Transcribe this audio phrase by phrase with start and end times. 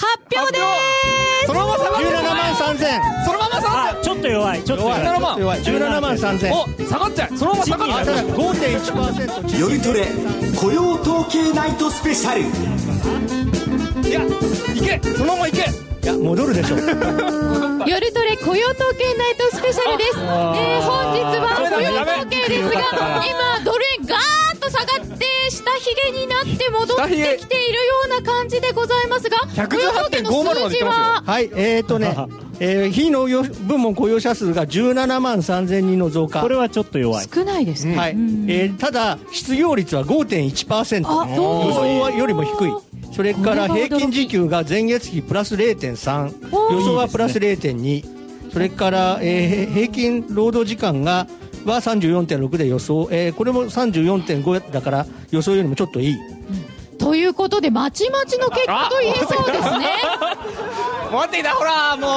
[0.00, 1.46] 発表です。
[1.46, 4.64] そのまま下がって17万3000そのまま下がっあちょっと弱い。
[4.64, 5.02] ちょっと弱い。
[5.02, 5.60] 17万弱い。
[5.60, 9.92] 17万3000ちゃうお下がっちゃうそのまま下がっちゃうあただ5.1%夜ト。
[9.92, 10.06] レ
[10.56, 12.40] 雇用統計ナイトスペシャル。
[14.08, 15.08] いやいけ。
[15.08, 15.58] そのままいけ。
[15.58, 16.78] いや戻るでしょう。
[17.86, 22.80] 夜トレ雇用統計ナイトスペシャルです、えー、本日は雇用統計ですが
[23.26, 24.18] 今ドル円ガー
[24.51, 31.22] ッと下がって下髭になって戻ってきているような感じでございますが雇用統計の118.50まで数字来てますは？
[31.26, 31.50] はい。
[31.54, 32.16] えーとね
[32.60, 36.40] えー非農業部門雇用者数が17万3000人の増加。
[36.42, 37.26] これはちょっと弱い。
[37.32, 38.10] 少ないですね、はい。
[38.12, 42.72] えーただ失業率は5.1%あ予想はよりも低い。
[43.12, 51.26] それから平均時給が前月比プラス0.3おー予想はプラス0.2それから、えー平均労働時間が
[51.64, 56.16] は34.6で予想、えーこれも34.5だから予想よりもちょっといい。
[56.98, 59.86] ということでまちまちの結果と言えそうですね。
[61.10, 62.08] 回ってきたほらもう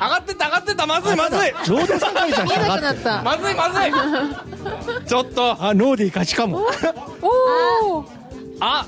[0.00, 3.22] 上がってった上がってったまずいまずい労働参加率は下がってるった。
[3.22, 5.06] まずいまずい。
[5.06, 5.64] ちょっと。
[5.64, 6.66] あノーディー勝ちかも。
[7.22, 8.04] おお
[8.60, 8.86] あ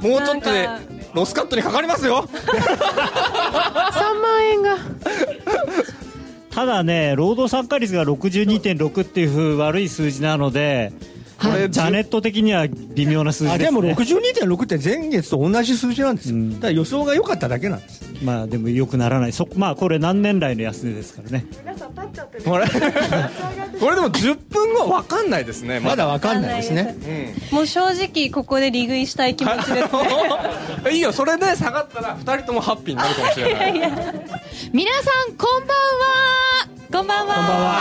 [0.00, 0.68] もうちょっとで
[1.12, 2.26] ロスカットにかかりますよ。
[2.30, 4.76] 3万円が
[6.50, 10.92] ただね労働参加率が62.6っていう悪い数字なので
[11.40, 16.54] これジャネット的には微妙な数字です、ね、あでも62.6って前月と同じ数字なんですよ、うん。
[16.54, 18.04] だから予想が良かっただけなんです。
[18.22, 19.32] まあでもよくならない。
[19.32, 21.46] そまあこれ何年来の安値ですからね。
[22.44, 25.80] これこれでも10分後分かんないですね。
[25.80, 26.94] まだわかんないですね。
[27.50, 29.62] もう正直ここで利食いしたい気持ちで。
[29.64, 33.72] すね いいよそれで下がったら2人ともハッピーになるかもしれない。
[34.72, 36.68] 皆さんこんばんは。
[36.92, 37.34] こんばんは。
[37.34, 37.79] 加納内彩子です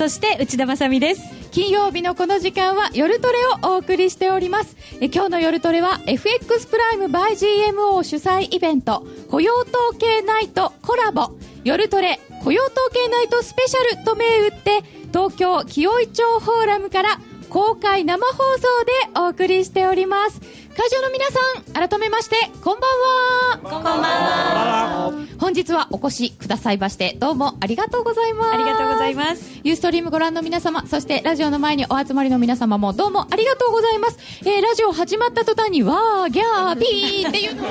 [0.00, 1.50] そして内田まさみです。
[1.50, 3.36] 金曜日のこの時間は夜トレ
[3.68, 4.74] をお送りしております。
[4.98, 11.32] え今日の夜トレは FX プライム by GMO 主催イベント雇用統計ナイトコラボ。
[11.64, 14.82] 夜トレ雇用統計ナイトスペシャルと銘打って
[15.12, 20.40] 東京清井町フォーラムから公開生放送でお送りしております。
[20.40, 23.70] 会場の皆さん改めましてこんばんは。
[23.70, 25.12] こんばんは。
[25.38, 28.54] 本日はお越しくださいましてどうもありがとうございます。
[28.54, 29.60] ありがとうございます。
[29.64, 37.66] ユーストリームご覧の皆様そしてラジオの前にお集まりの皆様もどうもありがとうございます、えーラジオ始まった途端にわーギャーピーっていうのを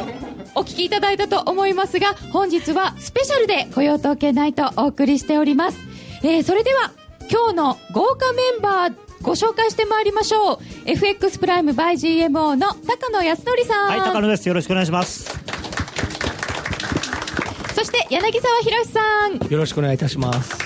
[0.56, 5.80] お聞きいただいたと思いますが本日はスペシャルで雇用統計ナイトお送りしております、
[6.24, 6.92] えーそれでは
[7.32, 10.60] 今日の豪華メンバーご紹介してまいりましょう。
[10.86, 14.48] FX プライム by GMO の高野康則さん、はい高野です。
[14.48, 15.38] よろしくお願いします。
[17.76, 19.52] そして柳沢博さん。
[19.52, 20.58] よろしくお願いいたします。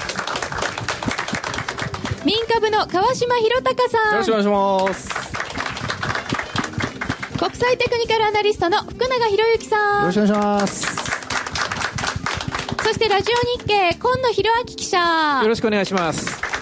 [2.26, 4.12] 民株の川島博隆さん。
[4.12, 5.10] よろしくお願いします。
[7.38, 10.02] 国際テクニカルアナリストの福永博之さん。
[10.02, 11.04] よろしくお願いします。
[12.84, 15.42] そしてラジオ日経今野博明記者。
[15.42, 16.53] よろしくお願いします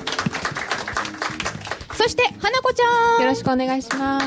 [2.01, 3.21] そして花子ちゃん。
[3.21, 4.25] よろしくお願いします。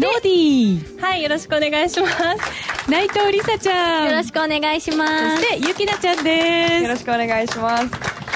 [0.00, 1.00] ローディー。
[1.00, 2.88] はいよろしくお願いします。
[2.88, 4.06] 内藤梨沙ちゃん。
[4.06, 5.42] よろしくお願いします。
[5.42, 6.82] そしてゆきなちゃんです。
[6.84, 7.84] よろしくお願いします。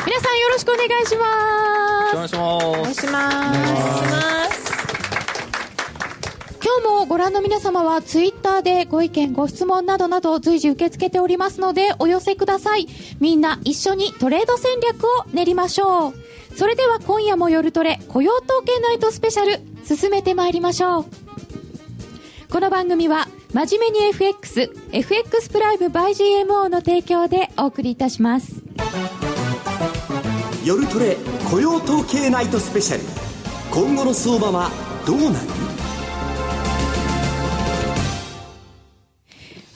[0.04, 1.26] 皆さんよろしくお願いしま
[2.10, 2.14] す。
[2.14, 2.66] お願いします。
[2.66, 4.69] お願いします。
[6.60, 12.88] 今日もご覧の皆様はツイッターでご意見ご質問などなど随時受け付けておりますのでお寄せください。
[13.20, 16.14] みんな一緒にトレード戦略を練りましょう
[16.58, 21.04] それでは今夜も夜トレ雇用統計ナイトスペシャル進めてまいりましょう。
[22.50, 28.60] この番組は真面目に FX FX プライム by GMO の提供でお送りいたします。
[30.64, 31.16] 夜トレ
[31.48, 33.04] 雇用統計ナイトスペシャル。
[33.70, 34.69] 今後の相場は
[35.06, 35.68] どうなる？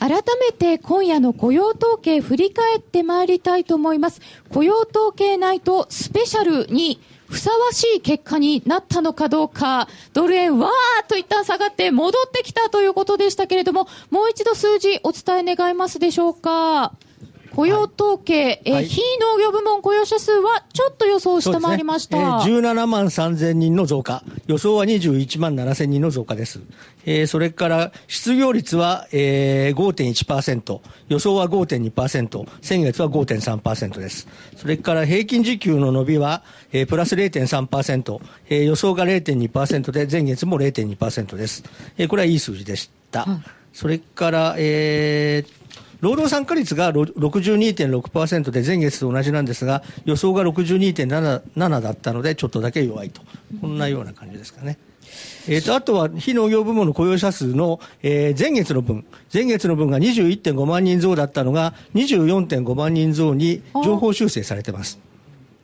[0.02, 4.20] 改めて今夜の雇用統計振り返ってまいりたいと思います。
[4.48, 16.94] 雇用統計ナイトスペシャルにふさわしい結果になったのかどうか、ドル円わーっと一旦下がって戻ってきたということでしたけれども、もう一度数字お伝え願いますでしょうか？
[17.54, 22.16] 雇用統計、えーはい非農業部門雇用者数はちょっと予想を下回りました。
[22.16, 26.60] ねえー17万3000人の増加、予想は21万7000人の増加です。
[27.04, 34.26] えーそれから失業率は、えー5.1%、予想は5.2%、先月は5.3%です。
[34.56, 41.64] それから平均時給の伸びは、えープラス0.3%、えー予想が0.2%で、前月も0.2%です。
[41.98, 43.26] えーこれはいい数字でした。
[43.72, 45.61] それから、えー
[46.02, 53.22] 労働参加率がろ62.6%で前月と同じなんですが、予想が62.7だったので、ちょっとだけ弱いと、
[53.60, 54.78] こんなような感じですかね。
[55.46, 64.98] えー、とあとは非農業部門の雇用者数の、えー、前月の分、前月の分が21.5万人増だったのが、24.5万人増に情報修正されてます。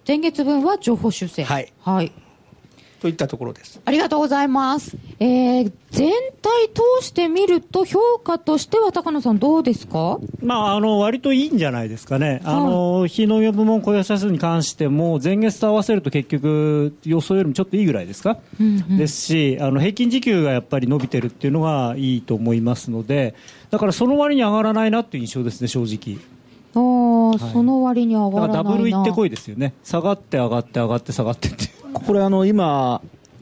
[0.07, 1.43] 前月分は情報修正。
[1.43, 1.73] はい。
[1.81, 2.13] はい。
[3.01, 3.81] といったところです。
[3.85, 4.97] ありがとうございます。
[5.21, 6.13] えー、全
[6.43, 6.69] 体
[7.01, 10.19] 通して見ると、評価としては高野さん、どうですか？
[10.43, 23.35] まあ、あの割といいんじゃないですかね、あの非農業部門雇用者数に関しても、前月と合わせると結局、予想よりもちょっといいぐらいですか、うんうんですし、あの平均時給がやっぱり伸びてるっていうのがいいと思いますので、
[23.71, 26.19] だからその割に上がらないなっていう印象ですね、正直。
[26.79, 28.63] ああ、その割に上だからがらな。
[28.63, 28.71] いな。
[28.71, 31.69] ダブルいってこいですよね、下がって上がって上がって下がってって。
[31.93, 33.01] これあの今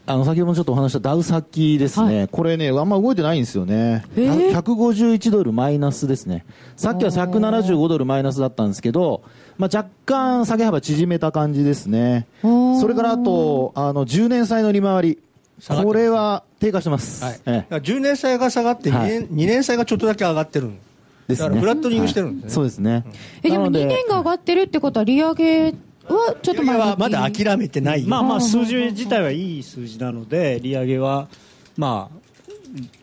[0.09, 6.45] あの先ほどもちょっとお話したダウ先ですね、これね、あんま動いてないんですよね、えー？151ドルマイナスですね、
[6.77, 9.21] さっきは175ドルマイナスだったんですけど、
[9.57, 12.79] まあ、若干下げ幅縮めた感じですね、ー。
[12.79, 15.19] それからあと、あの10年債の利回り、
[15.67, 19.09] これは低下してます、はい、えだから10年債が下がって2はい。
[19.09, 20.79] 年,、2年債がちょっとだけ上がってるんえ
[21.27, 21.49] ですね。
[21.49, 22.45] だからフラットニングしてるんですね。
[22.45, 22.53] はい。
[22.53, 23.03] そうですね、
[23.43, 25.73] え、でも2なので年が上がってるってことは、利上げ
[26.07, 28.09] はちょっと前はまだ諦めてないよ。
[28.09, 31.27] まあまあ数字自体はいい数字なので利上げは
[31.75, 32.09] ま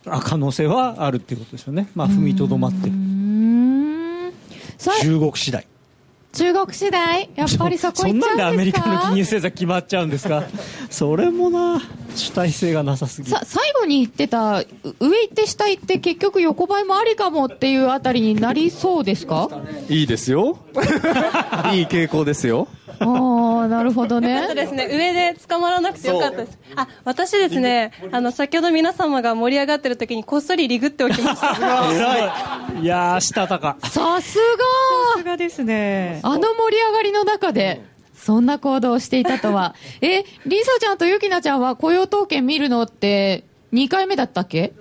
[0.06, 1.88] ああ可能性はあるっていうことですよね。
[1.94, 2.88] まあ踏みとどまって。
[2.88, 2.92] る
[5.02, 5.66] 中国次第。
[6.34, 10.42] 中国次第やっぱりそこそん行っちなんでアメリゃうんですかカの金融政策決まっちゃうんですか？
[10.90, 11.80] それもな
[12.14, 13.30] 主体性がなさすぎ。
[13.30, 14.66] るさ最後に言ってたう
[15.00, 19.48] 上行って下行って結局横ばいもありかもっていうあたりになりそうですか？
[19.88, 20.58] いいですよ。
[21.72, 22.68] いい傾向ですよ
[23.00, 26.58] ああなるほどあとねですね、上で捕まらなくてよかったです。
[26.76, 31.92] あ、私ですね、あの、先ほど皆様が盛り上がってる時にこっそりリグっておきました。
[31.92, 32.18] 偉
[32.78, 32.82] い。
[32.82, 33.76] いやーしたたか。
[33.82, 34.38] さす
[35.16, 35.22] が。
[35.22, 36.20] がですね。
[36.22, 37.82] あの盛り上がりの中で
[38.14, 39.74] そんな行動をしていたとは。
[40.00, 44.72] えリサちゃんとユキナちゃんは雇用統計見るのって2回目だったっけ？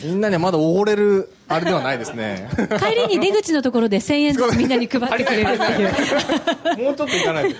[0.00, 0.06] え。
[0.06, 2.48] みんなにはまだおごれるあれではないですね。
[2.78, 6.84] 帰りに出口のところで1000円ずつみんなに配ってくれるっていう。
[6.84, 7.56] もうちょっといかないと。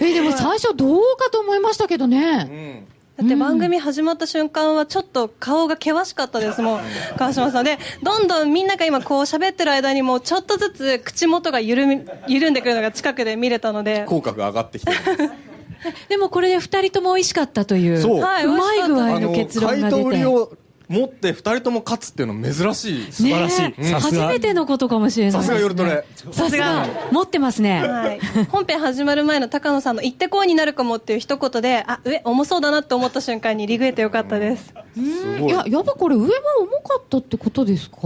[0.00, 2.44] え、でも最初どうかと思いましたけどうね。
[2.44, 2.86] ん。
[3.20, 6.80] だって番組始まった瞬間はちょっと顔が険しかったですもん、
[7.18, 7.64] 川島さん。
[7.64, 14.92] で、どんどんみんなが今こう喋ってる間にもちょっとずつ口元が緩み緩んでくるのが近くで見れたので、口角が上がってきて
[16.08, 18.00] でもこれで2人とも美味しかったという。
[18.00, 18.20] そう。
[18.20, 20.24] はいうまい具合のあの結論が出て。
[20.24, 20.52] を
[20.90, 23.12] 持って2人とも勝つっていうのは珍しい。
[23.12, 25.56] 素晴らしい、初めてのことかもしれないさですね。
[25.58, 26.04] すが夜トレ。
[26.32, 27.86] さすが持ってますね。
[27.86, 28.20] はい、
[28.50, 35.44] 本編始まる前の高野さんの「行ってこいになるかも」っていう一言であ上重そうだなって思った瞬間にリグえてよかったですい。
[35.44, 36.28] いや、やっぱこれ上は
[36.60, 37.98] 重かったってことですか？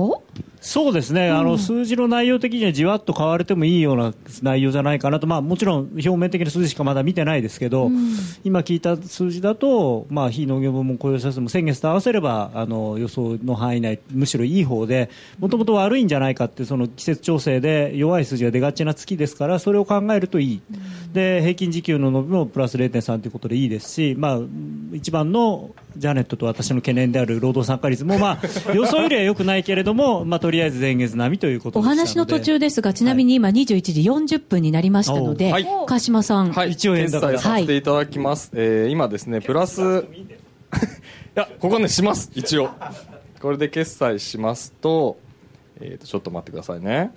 [0.60, 7.90] そうですね、あの数字の内容的にはじわっと変われてもいいような内容じゃないかなと、まあ、もちろん表面的な数字しかまだ見てないですけど、
[8.44, 20.62] 今聞いた数字だと、まあ、非農業部門雇用者数も先月と合わせればあの予想の範囲内、むしろいい方で、もともと悪いんじゃないかって、その季節調整で弱い数字が出がちな月ですから、それを考えるといい、
[21.12, 24.38] で平均時給の伸びもプラス0.3ということでいいですし、まあ、
[24.94, 40.26] 一番のジャネットと私の懸念である労働参加率も、まあ、予想よりは良くないけれども、まあ、とりあえず前月並みということおでしたので話の途中ですが、ちなみに今21時40分になりましたので、はい川島さん、はい、一応円決高済させていただきます、えー今ですねプラスい
[41.34, 42.70] やここねします一応
[43.40, 45.18] これで決済しますと,、
[45.80, 47.12] えー、とちょっと待ってくださいね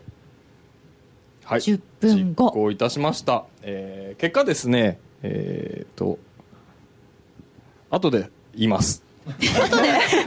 [1.43, 6.19] はい10分後実行いたしました、えー結果ですねえっ、と
[7.89, 9.06] 後で言います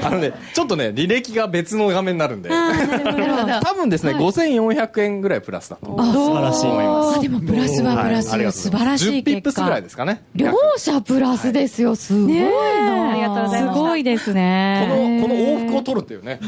[0.02, 2.50] あのねちょっとね履歴が別の画面になるんで。
[2.50, 7.18] 多分ですね、5400円ぐらいプラスだとあ素晴らしい思います。
[7.18, 10.22] あでもプラスはプラス、はい素晴らしい10ピップ結スぐらい果ですかね。
[10.34, 15.18] 両者プラスですよ、すごいな、ありがとうございますすごいですこね。
[15.20, 16.40] のこの往復を取るっていうね。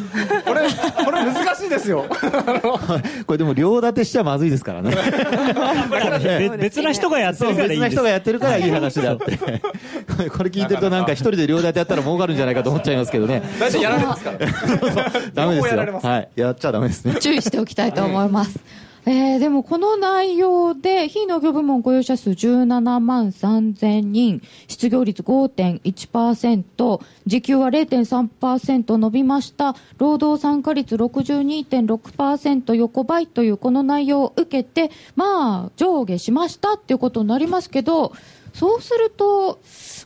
[0.45, 0.61] これ
[1.05, 2.05] これ難しいですよ。
[3.27, 4.95] これでも両立てしちゃまずいですからね。
[6.39, 9.37] べ別な人がやってるからいい別な人がやってるからいい話であって。
[9.37, 9.47] こ
[10.23, 13.43] れこれ聞いてるとなんか一人で両立てやったら儲かるんじゃないかと思っちゃいますけどね。
[13.59, 14.39] 大体やられますから
[15.35, 16.01] ダメですよ。
[16.03, 16.29] はい。
[16.37, 17.17] やっちゃダメですね。
[17.21, 18.59] 注意しておきたいと思います。
[19.05, 38.13] えー、でもこの内容で、非農業部門雇用者数17万3000人、失業率5.1%、時給は0.3%伸びました、労働参加率62.6%横ばいというこの内容を受けて、まあ、上下しましたっていうことになりますけど、
[38.55, 39.59] そうすると、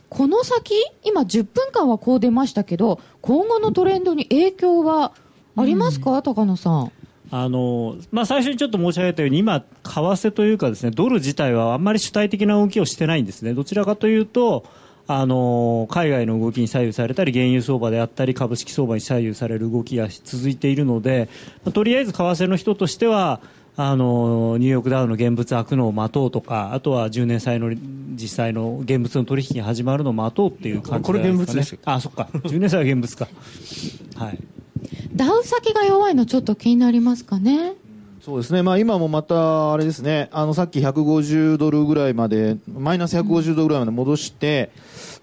[0.09, 0.73] この先、
[1.03, 5.13] 今10分間はこう出ましたけど、今後のトレンドに影響は
[5.55, 6.91] ありますか、高野さん。
[7.29, 14.63] あのまあ、最初にちょっと申し上げたように今、為替というかですねドル自体はあんまり主体的な動きをしてないんですね、どちらかというと
[15.07, 21.29] あの海外の動きに左右されたり原油相場であったり株式相場に左右される動きが続いているので、
[21.65, 23.41] まあとりあえず為替の人としては
[23.79, 33.27] あのニューヨークダウの現物開くのを待とうとかあとは10年債の実際の現物の取引が始まるのを待とうっていう感じこれ現物ですよあそっか10年債は現物か。
[34.15, 34.39] はい
[35.15, 37.73] ダウ先が弱いのちょっと気になりますかね。
[38.27, 44.69] そうですね、まあ、今もまた、あれですね、あのさっき150ドルぐらいまで、マイナス150ドルぐらいまで戻して、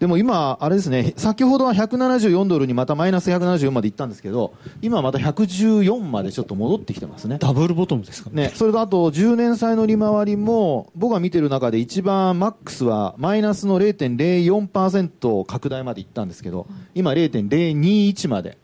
[0.01, 7.37] でも今、あれですね、先ほどは174ドルにまたマイナス174まで行ったんですけど、今はまた114までちょっと戻ってきてますね。
[7.39, 8.45] ダブルボトムですかね。
[8.45, 18.57] ね、それとあと10年債の利回りも僕が見てる中で一番マックスはマイナスの0.04%拡大までいったんですけど今0.021まで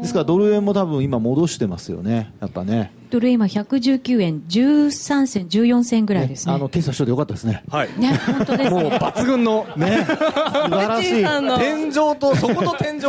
[0.00, 2.32] ですからドル円も多分今戻してますよね。
[2.40, 2.92] やっぱね。
[3.10, 6.54] ドル今119円13銭、14銭ぐらいですね。
[6.54, 7.62] あのテストしといてよかったですね。
[7.68, 7.88] はい。
[7.98, 8.90] ね、本当ですもうね。
[8.98, 11.58] 抜群のね素晴らしい。
[11.58, 13.02] 天井とそこと天井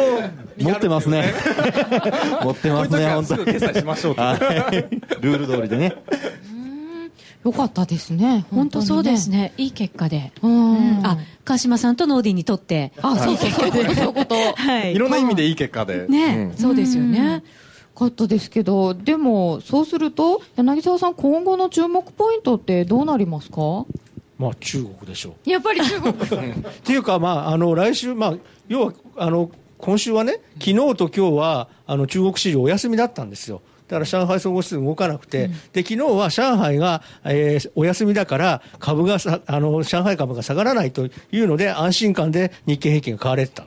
[0.63, 1.33] 持ってますね。
[2.43, 4.39] 持ってますね 本当はすぐ決済しましょうとはい。
[5.21, 5.95] ルール通りでね
[7.43, 8.45] よかったですね。
[8.51, 9.38] 本当そうですね。
[9.38, 9.53] ね。
[9.57, 10.31] いい結果で。
[10.43, 11.05] うん。
[11.05, 12.91] あ、川島さんとノーディーにとって。
[13.01, 14.36] あ、そうそう、そうそういうこと。
[14.36, 17.33] はいいろんな意味でいい結果で、ね、そうですよね。
[17.33, 17.41] よ
[17.95, 23.86] かったですけど、でも、そうすると、柳沢さん、今後の注目ポイントってどうなりますか？
[24.38, 25.50] まあ中国でしょう。
[25.50, 26.13] やっぱり中国。
[26.13, 26.17] っ
[26.83, 28.33] ていうか、まあ、あの来週、まあ、
[28.67, 33.62] 要はあの今週はね、昨日と今日はあの中国市場お休みだったんですよ。
[33.91, 43.65] だから上海総合指数動かなくて、で昨日は上海が、えーお休みだから株がさあの上海株が下がらないというので安心感で日経平均が買われてた。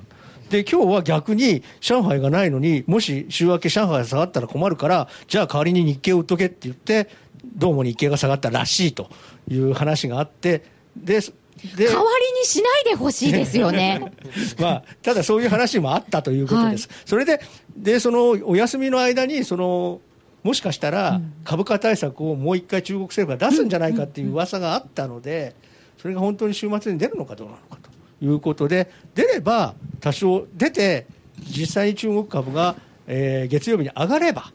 [0.49, 7.09] で今日は逆に上海がないのにもし週明け上海が下がったら困るからじゃあ代わりに日経を売っとけって言って
[7.57, 9.09] どうも日経が下がったらしいと
[9.49, 10.65] いう話があって
[10.97, 14.13] でで代わりにしないでほしいですよね。
[14.61, 17.41] まあ、ただそういう話もあったということです、それで
[17.77, 20.01] でそのお休みの間にその
[20.45, 25.57] もしかしたら株価対策をもう一回中国政府が出すんじゃないかっていう噂があったので、
[25.99, 27.79] それが本当に週末に出るのかどうなのか
[28.21, 31.07] ということで、出れば多少出て、
[31.41, 34.53] 実際に中国株が、えー月曜日に上がれば、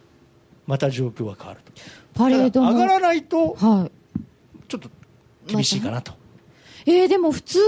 [0.67, 1.71] また状況が変わると。
[2.13, 3.91] パレード上がらないと、はい。
[4.67, 4.89] ちょっと
[5.47, 6.13] 厳しいかなと。
[6.85, 7.59] えー、でも普通、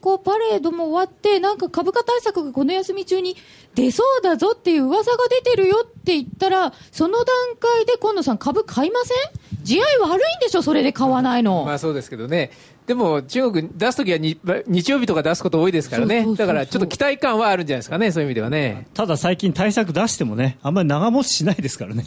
[0.00, 3.36] こう、パレードも終わって、なんか株価対策がこの休み中に
[3.74, 7.26] 出そうだぞっていう噂が出てるよって言ったら、その段
[7.58, 9.64] 階で今野さん株買いません？
[9.64, 11.64] 地合い悪いんでしょそれで買わないの。
[11.64, 12.50] まあそうですけどね。
[12.86, 14.36] でも中国出すときはに
[14.66, 18.88] 日曜日とか出すこと多いですからねだからちょっと期待感はあるんじゃないですかね、そういう意味ではね。
[18.92, 22.04] ただ最近対策出してもね、あんまり長持ちしないですからね。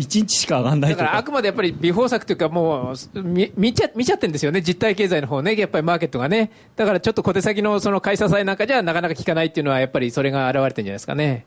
[0.00, 1.04] 1日しか上がんないとか。
[1.04, 11.46] だからあくまでやっぱりビフォー策というか、もう見見ちゃ見ちゃってるんですよね、実体経済の方ね、やっぱりマーケットがね、だからちょっと小手先のその会社債なんかじゃなかなか効かないっていうのは、やっぱりそれが現れてるんじゃないですかね。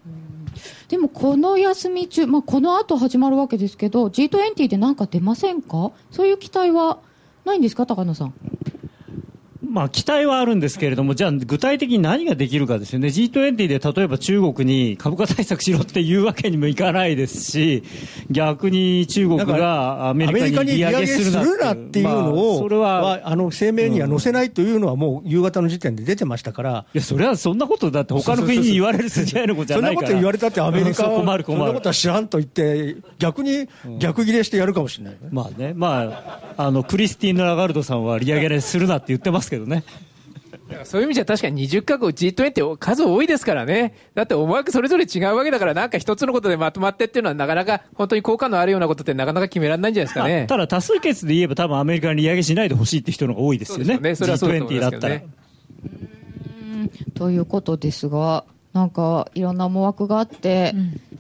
[0.90, 5.92] でもこの休み中、まあ、このあと始まるわけですけど、G20 で何か出ませんか？
[6.12, 7.00] そういう期待は
[7.46, 8.34] ないんですか高野さん？
[9.72, 17.84] まあ、期待はあるんですけれども、じゃあ、具体的に何ができるかですよね、G20 で例えば中国に株価対策しろっていうわけにもいかないですし、
[18.30, 31.60] 逆に中国がアメリカに利上げするなっていうのを、まあそれは、あの声明には載せないというのは、もう夕方の時点で出てましたから、いや、それはそんなことだって、他の国に言われる筋合いのことじゃないから、そんなこと言われたって、アメリカは困る困る。
[31.60, 33.68] そんなことは知らんと言って、逆に
[34.00, 39.84] 逆切れしてやるかもしれない、まあね、まあ、あのクリスティーヌ・ラガルドさんは利上げするなって言ってますけどね。
[40.84, 43.94] そういう意味じゃ確かに20カ国 G20 数多いですからね。
[44.16, 50.46] だって思惑それぞれ違うわけだからなんか一つのことでまとまってっていうのはなかなか本当に効果のあるようなことってなかなか決められないんじゃないですかね。
[50.48, 54.16] ただ多数決で言えば多分アメリカに利上げしないでほしいって人の方が多いですよね。
[54.16, 55.22] それはそうだと思い G20 ますけどねだったら。
[57.16, 60.74] ということですが、なんかいろんな思惑があって、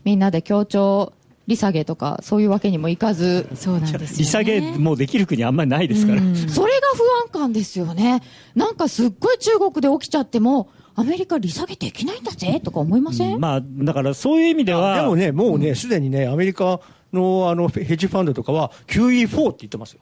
[0.03, 1.13] みんなで協調
[1.51, 4.07] 利下げとかそういうわけにもいかず、そうなんですよ、ね。
[4.17, 6.21] 利下げもうできる国あんまりないですから。
[6.47, 8.21] それが不安感ですよね。
[8.55, 14.95] なんかすっごい中国で起きちゃっても、アメリカ利下げできないんだぜとか思いません、まあ、だからそういう意味では。
[14.95, 16.79] でもね、もうね、すでにね、アメリカ
[17.13, 20.01] のあのヘッジファンドとかは、QE4 って言ってますよ。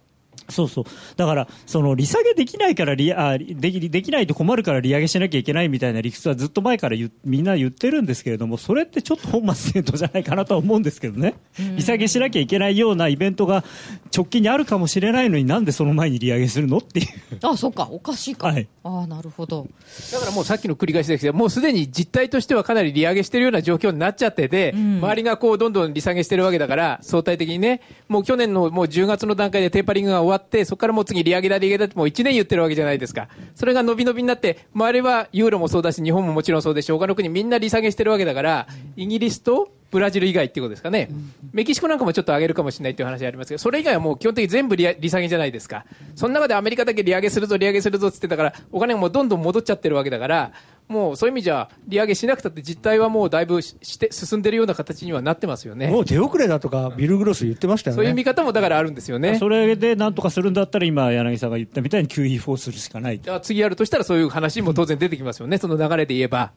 [0.50, 0.86] そうそう。
[1.15, 11.36] だから、その利下げできないから利あでき、できないと困るから利上げしなきゃいけないみたいな理屈はずっと前からみんな言ってるんですけれども、それってちょっと本末転倒じゃないかなとは思うんですけどね。
[11.75, 13.63] 利下げしなきゃいけないようなイベントが
[14.15, 17.08] 直近にあるかもしれないのになんでその前に利上げするのっていう。
[17.44, 18.48] あ、そうか、おかしいか。
[18.48, 19.68] はいああ、なるほど。
[20.12, 33.29] だからもうさっきの繰り返しですけど、もうすでに実態としてはかなり利上げしてるような状況になっちゃってて、周りがこうどんどん利下げしてるわけだから、相対的にね、もう去年のもう10月の段階でテーパリングが終わって、そこからもう次利上げだ利上げだってもう1年言ってるわけじゃないですか。
[33.55, 41.10] それが伸び伸びになって、周りはユーロもそうだし、日本ももちろんそうですし、他の国みんな利下げしてるわけだから、イギリスとブラジル以外っていうことですかね、
[41.51, 50.51] メキシコなんかもちょっと上げるかもしれないっていう話ありますけど、それ以外はもう基本的に全部利下げじゃないですか、その中でアメリカだけ利上げするぞ、利上げするぞって言ってたから、お金がもうどんどん戻っちゃってるわけだから、
[50.89, 55.88] もうそういう意味じゃ、利上げしなくたって実態はもうだいぶしして進んでるような形にはなってますよね。
[55.88, 57.98] もう手遅れだとか、ビル・グロス言ってましたよね。
[57.98, 59.38] そういう見方もだからあるんですよね。
[59.38, 63.19] それでなんとかするんだったら、今、柳さんが言ったみたいに QE4 するしかない。
[63.21, 66.52] じゃあ次やるとしたらそういう話も当然出てきますよね、その流れで言えば。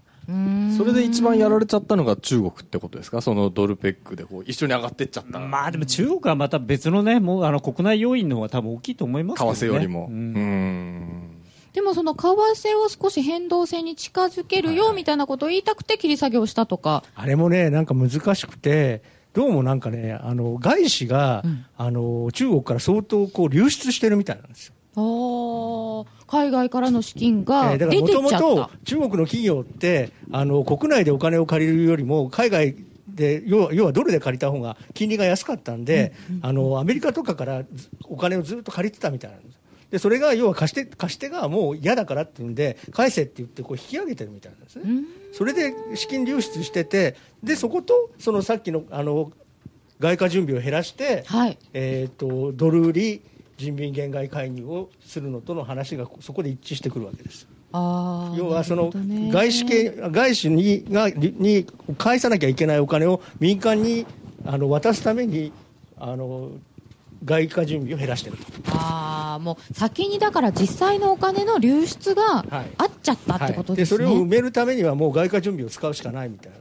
[0.79, 3.21] それで一番やられちゃったのが中国ってことですか？
[3.21, 5.41] そのドルペックでこう一緒に上がってっちゃった。
[5.41, 9.57] まあでも中国はまた別のね、もうあの国内要因の方が多分大きいと思いますけどね。
[9.59, 10.07] 為替よりも。
[10.09, 11.32] ううんん。
[11.73, 17.03] でもその為替を少し変動線に近づけるよみたいなことを言いたくて切り下げをしたとか。
[17.15, 21.43] あれもね、なんか難しくて、どうもなんかね、あの外資が、
[21.79, 24.75] あの中国から相当こう流出してるみたいなんですよ。
[26.27, 28.41] 海外からの資金がえー出てっちゃった。
[28.41, 32.77] もと中国の企業ってあの国内でお金を借りるよりも海外
[33.09, 39.62] で要は要はドルで借りた方が金利が安かったんで、あのアメリカとかからずお金をずっと借りてたみたいなんです
[39.93, 44.85] でそれが要は貸し手貸し手がもう嫌だからっていうんで返せって言ってこう引き上げてるみたいなんですね、
[45.33, 49.31] それで資金流出しててでそことそのさっきのあの
[50.01, 51.57] 外貨準備を減らして、はい。
[51.73, 53.23] えー、とドル売り
[53.57, 57.47] 人民元買い介入をするのとの話がそこで一致してくるわけです。
[57.73, 64.07] 要はその外資系外資にがに返さなきゃいけないお金を民間に
[64.45, 65.53] あの渡すために
[65.99, 66.51] あの
[67.25, 68.45] 外貨準備を減らしてると。
[68.71, 73.99] ああ、もう先にだから実際のお金の流出がはいあっちゃったってことでですね。
[73.99, 76.59] それを埋めるためにはもう外貨準備を使うしかないみたいな。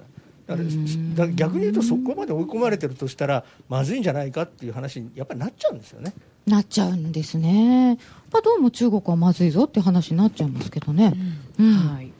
[0.47, 6.13] だからだから逆に言うとそこまで追い込まれてるとしたらまずいんじゃないかっていう話にやっぱりなっちゃうんですよね。
[6.45, 7.97] なっちゃうんですね。
[8.31, 11.13] まあ、どうも中国はまずいぞって話になっちゃいますけどね。
[11.59, 12.11] うんはい。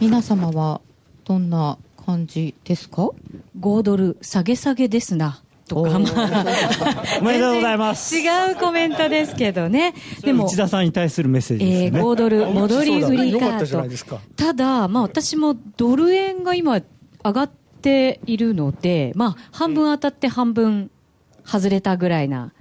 [0.00, 0.80] 皆様は
[1.24, 3.10] どんな感じですか
[3.58, 5.40] ？5ドル下げ下げですな。
[5.66, 8.16] とか、まあ、 おめでとうございます。
[8.16, 9.94] 違うコメントですけどね。
[10.22, 12.00] でも内、田さんに対するメッセージですえー、よね。
[12.00, 14.16] 5ドル戻り売りカーですか。
[14.36, 14.44] ト。
[14.44, 16.80] ただ、まあ私もドル円が今
[17.24, 17.50] 上がっ
[17.80, 20.90] ているので、まあ半分当たって半分
[21.44, 22.52] 外れたぐらいな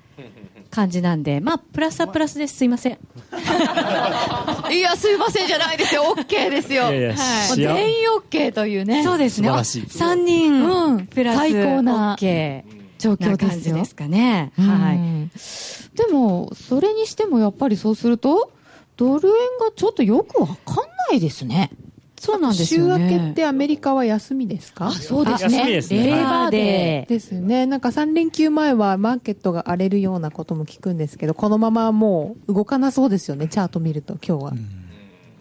[0.69, 2.55] 感じなんで、まあプラスはプラスです。
[2.55, 2.97] すいません。
[4.71, 6.03] いや、すいませんじゃないですよ。
[6.17, 6.89] OK ですよ。
[6.91, 9.03] いやいやもう幸全員 OK というね。
[9.03, 9.49] そうですね。
[9.49, 14.51] 素晴らしい3人、うんプラス最高な OK 状況なですよ感じですかね。
[14.57, 15.25] はい。
[15.25, 15.29] い。
[15.97, 18.51] でも、それにしてもやっぱりそうすると、
[18.97, 20.57] ドル円がちょっとよくわかん
[21.09, 21.71] ないですね。
[22.19, 22.87] そうなんですね。
[22.87, 24.87] 明けってアメリカは休みですか？
[24.87, 25.65] あ、そうですね。
[25.67, 27.65] レーバーデでですよね。
[27.65, 34.53] なんか3連休前はマーケットが荒れるようなことも聞くんですけど、このままもう動かなそうですよね、チャート見ると今日は。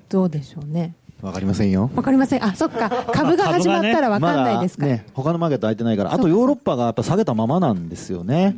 [0.09, 0.97] どうでしょうね。
[1.23, 1.91] わかりませんよ。
[1.95, 2.45] わかりません。
[2.45, 2.91] あ、そっか。
[3.13, 4.83] 株が始まったらわかんないですか。
[4.85, 8.57] まだね、他のマーケット空いてないから、あとヨーロッパがやっぱ下げたままなんですよね。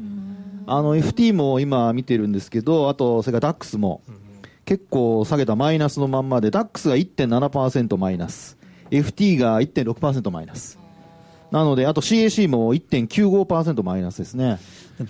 [0.67, 4.01] あの FT も今見てるんですけど、あとそれから DAX も
[4.65, 8.57] 結構下げたマイナスのまんまで、ダックスが1.7%マイナス、
[8.91, 10.79] FT が1.6%マイナス。
[11.51, 14.59] なので、あと CAC も1.95%マイナスですね。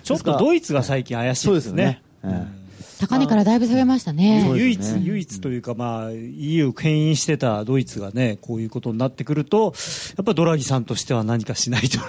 [0.03, 2.01] ちょっとドイツが最近怪しいですね。
[2.21, 2.64] そうですよね。
[2.99, 4.49] 高値からだいぶ下げましたね。
[4.55, 9.73] 唯一、唯一というか、まあ、EU を牽引してたドイツがね、こういうことになってくると、
[10.17, 11.99] やっぱドラギさんとしては何かしないと。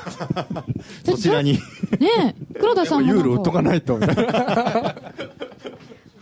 [1.05, 1.55] そちらに。
[1.55, 1.61] ね
[2.18, 3.12] え、黒田さんも。
[3.12, 3.99] ユーロ売っとかないと。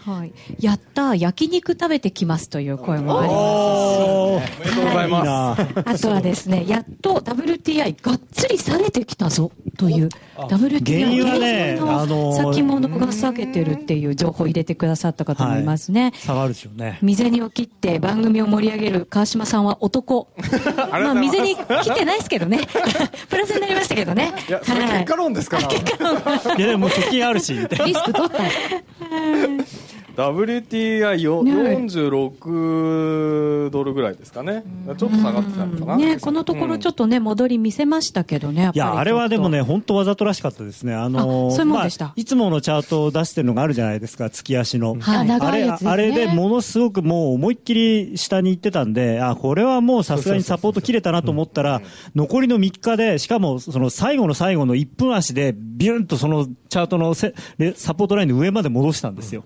[0.04, 5.62] はい、やったー焼肉食べてきますという声もありますおめでとうございます。
[5.86, 9.50] あとはですね、やっと WTI がっつり下げてきたぞ
[9.84, 16.12] という、あの先物が下げてるっていう情報を入れてくださった方もいますね。
[16.16, 16.98] 下がるでしょうね。
[17.00, 20.28] 未然を切って番組を盛り上げる川島さんは男。
[20.90, 22.60] まあ、未然に切ってないですけどね。
[23.28, 24.32] プラスになりましたけどね。
[24.48, 25.68] いや、結果論ですから。
[26.56, 27.84] いや、でも貯金あるし、みたいな。
[27.84, 28.38] リスク取った。
[30.16, 34.62] WTI よね46ドルぐらいですかね。
[34.86, 35.96] ちょっと下がってたのかな。
[35.96, 40.94] ね、このところちょっとね、戻り見せましたけどね、やっぱりいや、あれはでもね、本当わざとらしかったですね。
[40.94, 44.96] あのあそういつものチャートを出してるのがあるじゃないですか、月足の。
[45.00, 51.82] はい長あれ、あれでものすごくもう思いっきり下に行ってたんで、あ、これはもうさすがにサポート切れたなと思ったら、
[52.14, 57.32] 残りの3日で、しかもその最後の最後の1分足で、ビュンとそのチャートのサ
[57.94, 59.44] ポートラインの上まで戻したんですよ。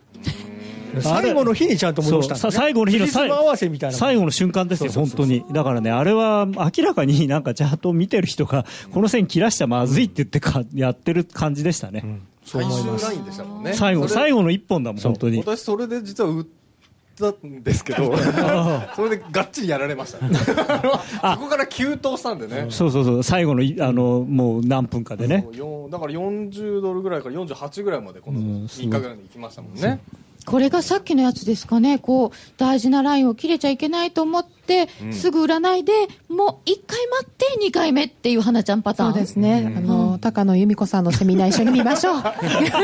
[1.01, 5.45] 最後の日にちゃんと戻したね、最後の日の最辻褄合わせみたいな最後の瞬間ですよ、本当に。
[5.53, 12.05] だからね、あれは明らかになんかチャートを見てる人が、この線切らしちゃまずいって言ってか、やってる感じでしたね。
[12.45, 13.05] そう思います。
[13.07, 13.75] ラインでしたもんね。
[13.75, 15.39] 最後、最後の一本だもん、本当に。
[15.39, 18.17] 私それで実は売ったんですけど
[18.95, 25.45] それでがっちりやられましたね そこから急騰したんでねそうそうそう、最後のい、あの、もう何分かでね。
[25.91, 30.01] だから40ドルぐらいから48ぐらいまでこの3日ぐらいに行きましたもんね、
[30.47, 34.59] これがさっきのやつですかね、こう、大事なラインを切れちゃいけないと思って、
[35.03, 35.93] うんすぐ売らないで、
[36.29, 39.13] もう1回待って2回目っていう花ちゃんパターン。
[39.13, 39.75] そうですね。
[39.75, 42.23] あの、高野由美子さんのセミナー一緒に見ましょう。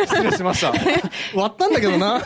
[0.06, 0.72] 失礼しました
[1.36, 2.22] 割ったんだけどな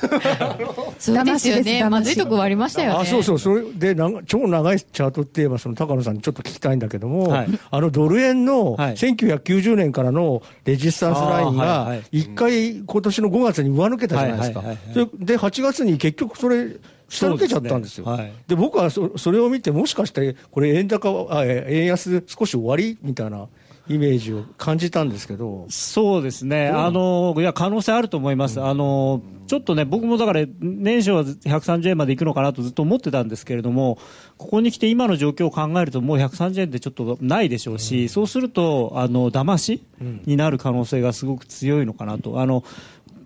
[0.98, 1.88] そうですよね。
[1.88, 2.98] まずいとこはありましたよね。
[3.00, 14.94] あそうそう、それで長超長いチャートって言えば、その高野さんにちょっと聞きたいんだけども、はいあのドル円のはい1990年からのレジスタンスラインがはい、一回、今年の5月に上抜けたじゃないですかはいはいはい。
[14.94, 16.76] それで、8月に結局それ、
[17.08, 18.04] 下抜けちゃったんですよ。
[18.04, 18.22] ですね。
[18.24, 18.32] はい。
[18.48, 23.48] で僕はそそれを見て、もしかして、これ、円高は、あえ円安少し終わりみたいな
[23.88, 25.66] イメージを感じたんですけど。
[25.68, 33.98] そうですね、あのいや可能性あると思います、あのちょっとね、僕もだから、年初は130円までいくのかなとずっと思ってたんですけれども、
[34.36, 39.82] ここに来て今の状況を考えると、もう130円ってちょっとないでしょうし、そうすると、あの騙し
[40.26, 42.40] になる可能性がすごく強いのかなと。
[42.40, 42.62] あの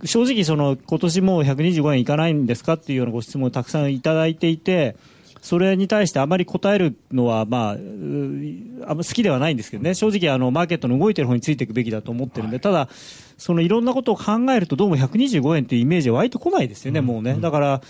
[0.04, 4.96] 正直、その今年もう125円いかないんですかっていうようなご質問をたくさんいただいていて、
[5.42, 12.88] それに対してあまり答えるのは、まあ、うあんま好きではないんですけどね、正直あの、マーケットの動いてる方についていくべきだと思ってるんで、ただ、
[13.38, 17.36] そのいろんなことを考えると、どうも125円というイメージは湧いてこないですよね、もうね。
[17.40, 17.82] だから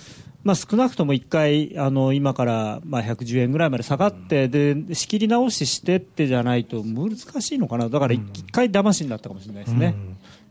[0.45, 9.95] まあ、少なくとも1回、あの今からまあ110円ぐらいまで下がって、で仕切り直ししてってじゃないと難しいのかな、だから1回騙しになったかもしれないですね。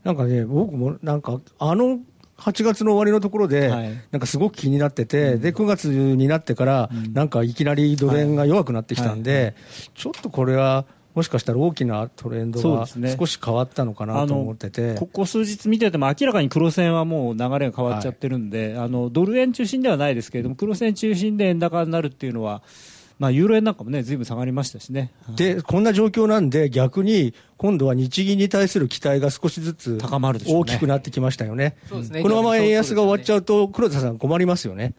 [0.04, 2.00] なんかね、僕もなんか、あの
[2.36, 3.68] 8月の終わりのところで、
[4.10, 9.54] なんかすごく気になってて、で9月になってから、なんかいきなりドル円が弱くなってきたんで、
[9.94, 10.84] ちょっとこれは、
[11.14, 14.94] もしかしたら大きなトレンドが少し変わったのかなと思ってて。
[14.94, 22.62] ここ数日見てても明らかに黒線はもう流れが変わっちゃってるんで、あのドル円中心ではないですけれども黒線中心で円高になるっていうのは、
[23.22, 25.12] まあ、ユーロ円なんかもねずいぶん下がりましたしね。
[25.36, 31.76] で、こんな状況なんで、逆に今度は日銀に対する期待が少しずつ高まる大きくなってきましたよね。
[32.10, 34.94] ねこのまま円安が終わっちゃうと、黒田さん困りますよね。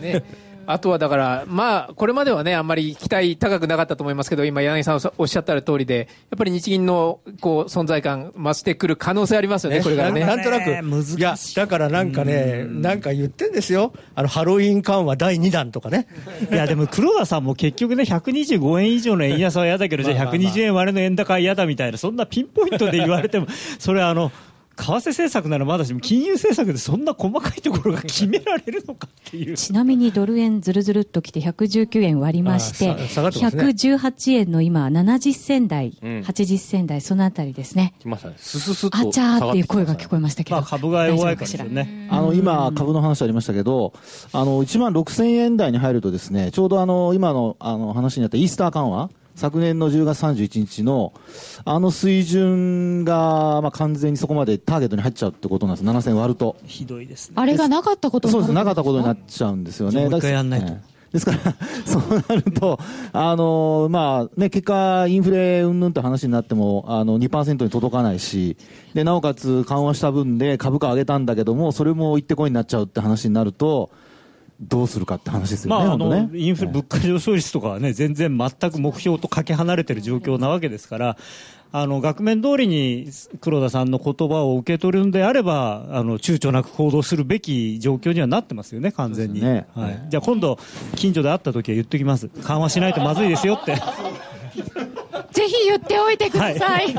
[0.00, 0.24] ね、
[0.72, 10.20] あとはだから、まあ、これまではね、あんまり期待高くなかったと思いますけど、今、柳さんおっしゃった通りで、やっぱり日銀のこう存在感増してくる可能性ありますよね、これからね。
[10.20, 10.70] ななんとなく、
[11.18, 11.20] い。
[11.20, 16.06] や、だからなんかね、なんか言ってんですよ、あのハロウィン緩和第2弾とかね。
[16.50, 23.46] いやでも黒田さんも結局ね、125円以上の円安は嫌だけど、じゃあ120円割れの円高は嫌だみたいな、そんなピンポイントで言われても、
[23.78, 24.30] それはあの、
[24.80, 29.56] 為替政策ならまだしも、金融政策でそんな細かいところが決められるのかっていう。
[29.56, 37.94] ちなみにドル円ずるずるっときて119円割りまして、あーさ下がってますね118円の今、70銭台、うん80銭台、そのあたりですね。
[38.00, 40.56] 来ましたねすすすっとあちゃーっていう声が聞こえましたけど。
[40.56, 42.08] まあ株が弱いからですよね。
[42.10, 43.92] あの今、株の話ありましたけど、
[44.32, 51.14] あの1万6000円台に入ると、ですねちょうどあの今のあの話にあったイースター緩和、昨年の10月31日の、
[51.64, 56.56] あの水準が、まあ、完全にそこまでターゲットに入っちゃうってことなんです、7000割ると。
[56.66, 57.36] ひどいですね。
[57.38, 60.08] あれがなかったことにそうです、なかったことになっちゃうんですよね。
[60.08, 61.38] もう一回やんないとだからええですから、
[61.84, 62.78] そうなると、
[63.12, 68.56] あのまあね、結果、インフレうんぬんって話になっても、あの2%に届かないし、
[68.94, 73.90] でなおかつ緩和した分で株価上げたんだけども、それも行ってこいになっちゃうって話になると、
[74.60, 76.30] どうするかって話ですよね、まあ、あのね。
[76.34, 81.16] インフレ、物価上昇率とかはね、全然全く目標とかけ離れてる状況なわけですから、
[81.72, 83.08] あの、額面通りに
[83.40, 89.40] 黒田さんの言葉を受け取るんであれば、あの、躊躇なく行動するべき状況にはなってますよね、完全に。
[89.40, 90.06] ねはい。
[90.08, 90.58] じゃあ今度、
[90.96, 92.28] 近所で会った時は言っておきます。
[92.28, 93.76] 緩和しないとまずいですよって。
[95.32, 96.92] ぜひ言っておいてください。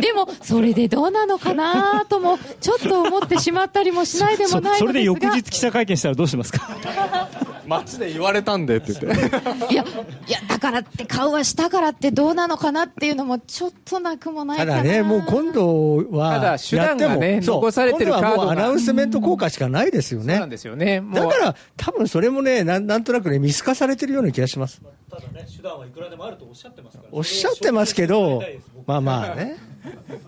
[0.00, 5.02] でも、それでどうなのかなとも、ちょっと思ってしまったりもしないでもないそそれで。
[5.04, 6.68] 翌日記者会見したらどうしますか？
[7.66, 9.26] 街で言われたんでって言って。
[9.72, 14.72] いや、いや、だからって、顔はしたからってどうなのかなっていうのも、ちょっとなくもないかな。
[14.72, 20.34] ただね、もう今度は、ただ手段がねやってもそう残されてる今度はもうカードがアナウンスメント効果しかないですよね。
[20.34, 21.00] そうなんですよね。
[21.00, 24.82] もうだから、多分それもね、なんなんとなくね、見透かされてるような気がします。
[25.10, 28.42] ただね、手段はいくらでもあるとおっしゃってますからおっしゃってますけど、
[28.86, 29.56] まあまあね。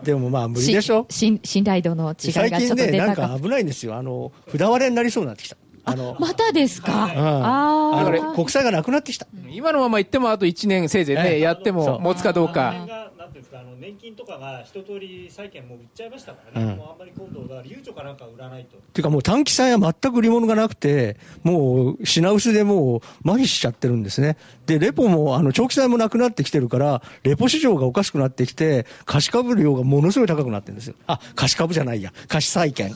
[0.02, 1.06] でもまあ無理でしょ。
[1.08, 3.96] し信信頼度の違い最がちょっと近ね、なん出たかか危ないんですよ。
[3.96, 5.56] あの、札割れになりそうになってきた。
[5.88, 9.26] あの、またですか、うんあーあの国債がなくなってきた。
[9.48, 13.05] 今のまま行ってもあと1年せいぜいね、ええやっても持つかどうか。
[13.26, 18.76] なんていうんですか、あの年金とかが一通り債券もう売っちゃいましたからね、うんもうあんまり今度は流暢かなんか売らないと。
[18.76, 24.36] っていうかもう短期債は全く売り物がなくて、もう品薄でもう麻痺しちゃってるんですね。
[24.66, 30.94] で、レポも、あの、長期債もなくなってきてるから、レポ市場がおかしくなってきて、貸し株量がものすごい高くなってるんですよ。
[31.06, 32.12] あ、貸し株じゃないや。
[32.28, 32.94] 貸し債券。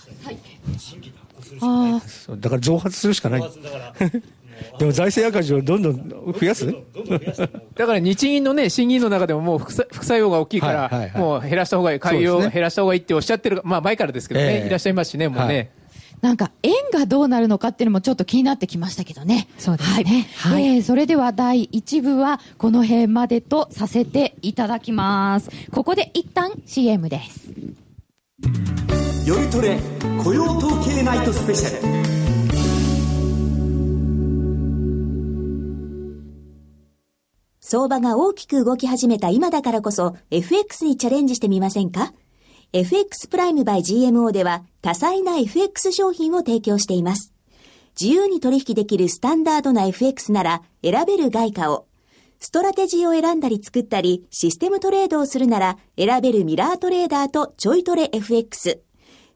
[1.62, 3.42] あそうだから増発するしかない。
[4.78, 6.66] でも財政赤字をどんどん増やす？
[6.66, 15.54] だから日銀のね、審議員の中でももう副作用が大きいから、はいはいはいもう減らした方がいい、海洋減らした方がいいっておっしゃってる、まあ前からですけどね、ええいらっしゃいますしね、もうね。
[15.54, 15.70] はい
[16.20, 19.48] なんか円がどうなるのかっていうのもちょっと気になってきましたけどね。
[19.56, 20.66] そうですねはい。
[20.66, 25.48] えーそれでは第1部はこの辺までとさせていただきます。
[25.70, 27.48] ここで一旦 CM です。
[29.26, 29.78] 夜トレ
[30.22, 32.49] 雇用統計ナイトスペシャル
[37.70, 42.12] 相場が大きく動き始めた今だからこそ FX にチャレンジしてみませんか
[42.72, 47.32] ?FX プライム by GMO では多彩な FX 商品を提供しています。
[47.90, 51.86] 自由に取引できるスタンダードな FX なら選べる外貨を、
[52.40, 58.80] ストラテジーを選んだり作ったりシステムトレードをするなら選べるミラートレーダーとちょいトレ FX。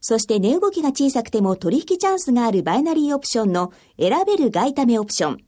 [0.00, 5.38] そして値動きが小さくても取引チャンスがあるバイナリーオプションの選べる外為オプション。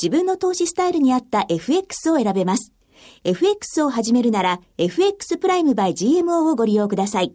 [0.00, 2.72] 自分の投資スタイルに合った FX を選べます。
[3.24, 7.34] FX を始めるなら FX プライムバイ GMO をご利用ください。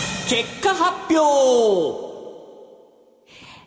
[0.29, 2.11] 結果発表。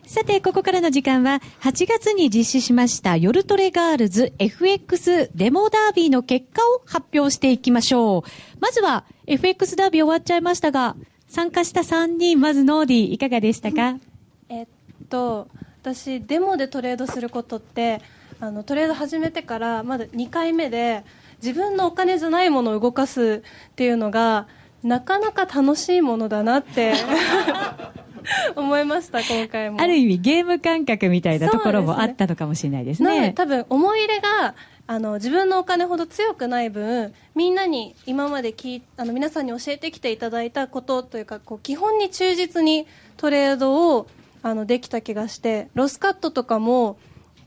[0.07, 8.57] さて、ここからの時間は、8月に実施しました夜トレガールズ FX デモダービーの結果を発表していきましょう。
[8.59, 10.95] まずは、FX ダービー終わっちゃいましたが、
[11.27, 13.97] 参加した3人、まずノーディーいかがでしたか？
[14.49, 14.67] えっ
[15.09, 15.47] と
[15.81, 18.01] 私デモでトレードすることって
[18.39, 21.03] あのトレード始めてからまだ2回目で
[21.43, 24.47] 自分のお金じゃないものを動かすっていうのが
[24.85, 26.93] なかなか楽しいものだなって
[28.55, 33.33] 思いました今回もある意味ゲーム感覚みたいなところもあったのかもしれないですなのでね。
[33.33, 34.53] 多分思い入れが
[34.85, 42.85] あの自分のお金ほど強くない分みんなに今まで聞いあの皆さんに教えてきていただいたことというかこう基本に忠実に
[43.17, 44.05] トレードを
[44.43, 46.97] あのできた気がしてロスカットとかも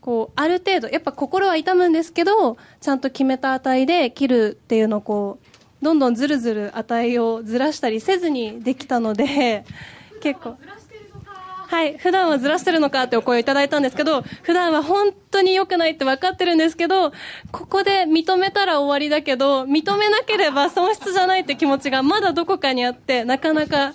[0.00, 9.64] こうある程度やっぱ心は痛むんですけどちゃんと決めた値で切るっていうのをこうどんどんずるずる値をずらしたりせずにできたので
[10.20, 10.56] 結構。
[11.68, 17.12] はい、普段はずらしてるのかってお声をいただいたんですけど、普段は本当に良くないって分かってるんですけど、
[17.52, 23.92] ここで認めたら終わりだけど、認めなければ損失じゃないって気持ちがまだどこかにあって、なかなか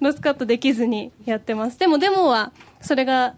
[0.00, 1.78] ロスカットできずにやってます。
[1.80, 3.34] でもデモはそれが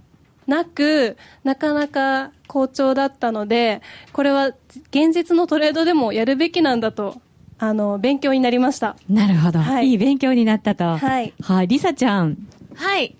[0.47, 3.81] なく、なかなか好調だったので、
[4.13, 4.49] これは
[4.91, 7.23] 現実のトレードでもやるべきなんだと
[7.63, 9.59] あの勉強になりましたなるほど。
[9.59, 10.97] はいいい勉強になったと。
[10.97, 11.35] はい。
[11.43, 11.69] はい。
[11.69, 12.39] リサちゃん。
[12.75, 13.15] はい。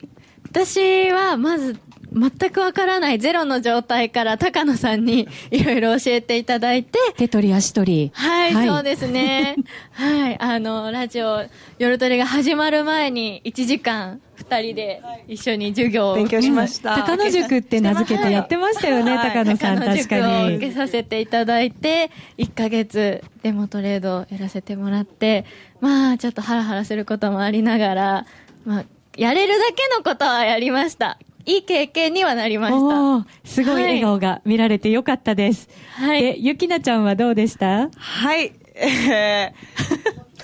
[0.51, 1.77] 私は、まず、
[2.13, 8.11] 全くわからないゼロの状態から高野さんに いろいろ教えていただいて、手取り足取り。
[8.15, 9.57] はい、はいそうですね。
[9.93, 11.45] はい、あの、ラジオ、
[11.79, 16.15] 夜トレが始まる前に1時間、二人で一緒に授業を。
[16.15, 20.57] 勉強しました高野塾って名付けてやってましたよね、はい高野さん、高野確塾をかに。
[20.57, 25.45] 受けさせていただいて、1ヶ月デモトレードをやらせてもらって、
[25.81, 28.27] まあ、ちょっとハラハラすることもありながら、
[28.65, 28.85] まあ、
[29.17, 31.19] やれるだけのことはやりました。
[31.47, 33.27] いい経験にはなりました。
[33.45, 35.69] すごい笑顔が見られてよかったです。
[35.97, 36.23] はい。
[36.23, 37.89] で、ゆきなちゃんはどうでした？
[37.97, 38.53] はい。
[38.75, 39.53] え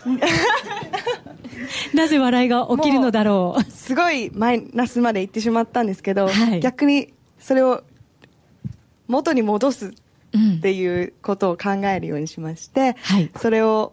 [1.95, 3.61] なぜ笑いが起きるのだろう。
[3.61, 6.29] ーすごいマイナスまで行ってしまったんですけど、
[6.61, 7.83] 逆にそれを
[9.09, 12.97] 元に戻すっていうことを考えるようにしまして、
[13.37, 13.93] それを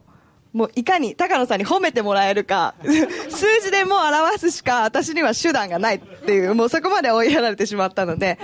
[0.53, 8.37] もういかに高野さんに褒めてもらえるか、 数字でもう表すしか私には手段がないっていう、もうそこまで追いやられてしまったので、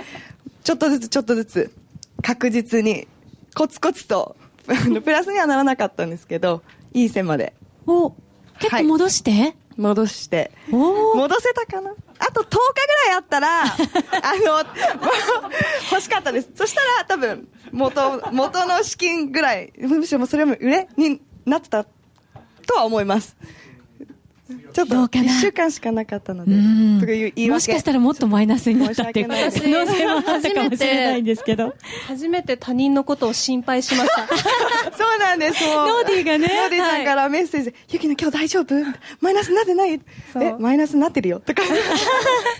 [0.64, 1.70] ちょっとずつちょっとずつ
[2.22, 3.06] 確実に
[3.54, 7.54] コツコツと、 プラスにはならなかったんですけど、いい線まで。
[7.86, 8.12] お
[8.58, 10.50] 結構戻して、戻して。
[10.68, 11.92] 戻せたかな？
[12.18, 12.58] あと10日ぐ
[13.06, 14.64] らいあったら、 あの、
[15.90, 16.50] 欲しかったです。
[16.54, 21.86] そしたら多分、元、元の資金ぐらい、むしろそれも売れになってた
[22.70, 23.36] とは思います。
[24.72, 26.52] ちょっと、1週間しかなかったので、
[27.00, 31.74] とかいう言い訳もしかしたらもっとマイナスになったっていう可申し訳ない能性もあったかもしれないんですけど。
[32.06, 34.26] 初めて他人のことを心配しました。
[34.96, 35.88] そうなんです、もう。
[35.88, 38.74] ノーディーがねノーディーさんからメッセージ、ゆきの今日大丈夫？
[39.20, 40.00] マイナスになってない？
[40.40, 41.40] え、マイナスになってるよ。
[41.40, 41.62] とか。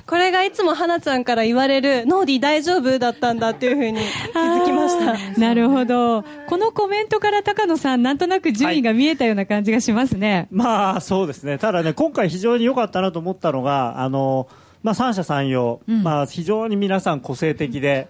[0.06, 5.40] これがいつも花ちゃんから言われる、ノーディー大丈夫だったんだっていうふうに気づきました。
[5.40, 6.24] なるほど。
[6.48, 10.48] このコメントから高野さん、なんとなく順位が見えたような感じがしますね。
[10.50, 14.48] まあそうですね、ただね、今回、非常に良かったなと思ったのが、あの
[14.82, 18.08] まあ、三者三様、まあ、非常に皆さん個性的で、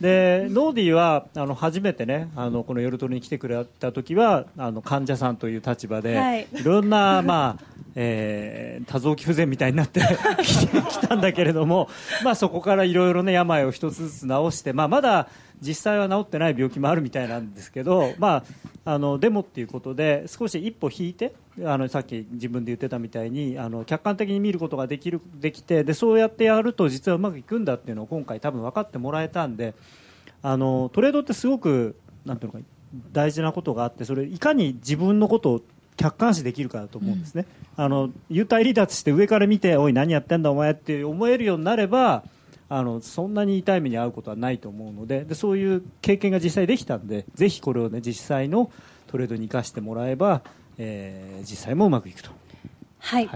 [0.00, 6.46] でノーディーはあの初めてね、あのこの夜トレに来てくれた時はあの患者さんという立場で、はい。
[6.52, 10.00] い、ろんな、まあえー多臓器不全みたいになって
[10.44, 11.88] 来たんだけれども、
[12.22, 14.26] まあ、そこからいろいろね病を一つずつ治
[14.58, 15.28] して、まあ、まだ
[15.60, 18.44] 実際は治ってない病気もあるみたいなんですけど、 ま
[18.84, 29.74] あ、あのデモっていうことで少し一歩引いてあのさっき自分で言ってたみたいにあの客観的に見ることができるできてでそうやってやると実はうまくいくんだっていうのを今回多分分かってもらえたんで
[30.42, 32.66] あのトレードってすごくなんていうのか
[33.12, 35.60] 大事なことがあってそれいかに自分のことを
[35.96, 42.22] 客観視できるかだと思うんですね、あの幽体離脱して上から見ておい何やってんだお前って思えるようになれば
[42.68, 48.70] あのそんなに痛い目に遭うことはないと思うのででそういう経験が実際できたんでぜひこれを、ね、実際の
[49.06, 50.42] トレードに生かしてもらえば、
[50.78, 52.30] えー実際もうまくいくと。
[52.98, 53.28] はい。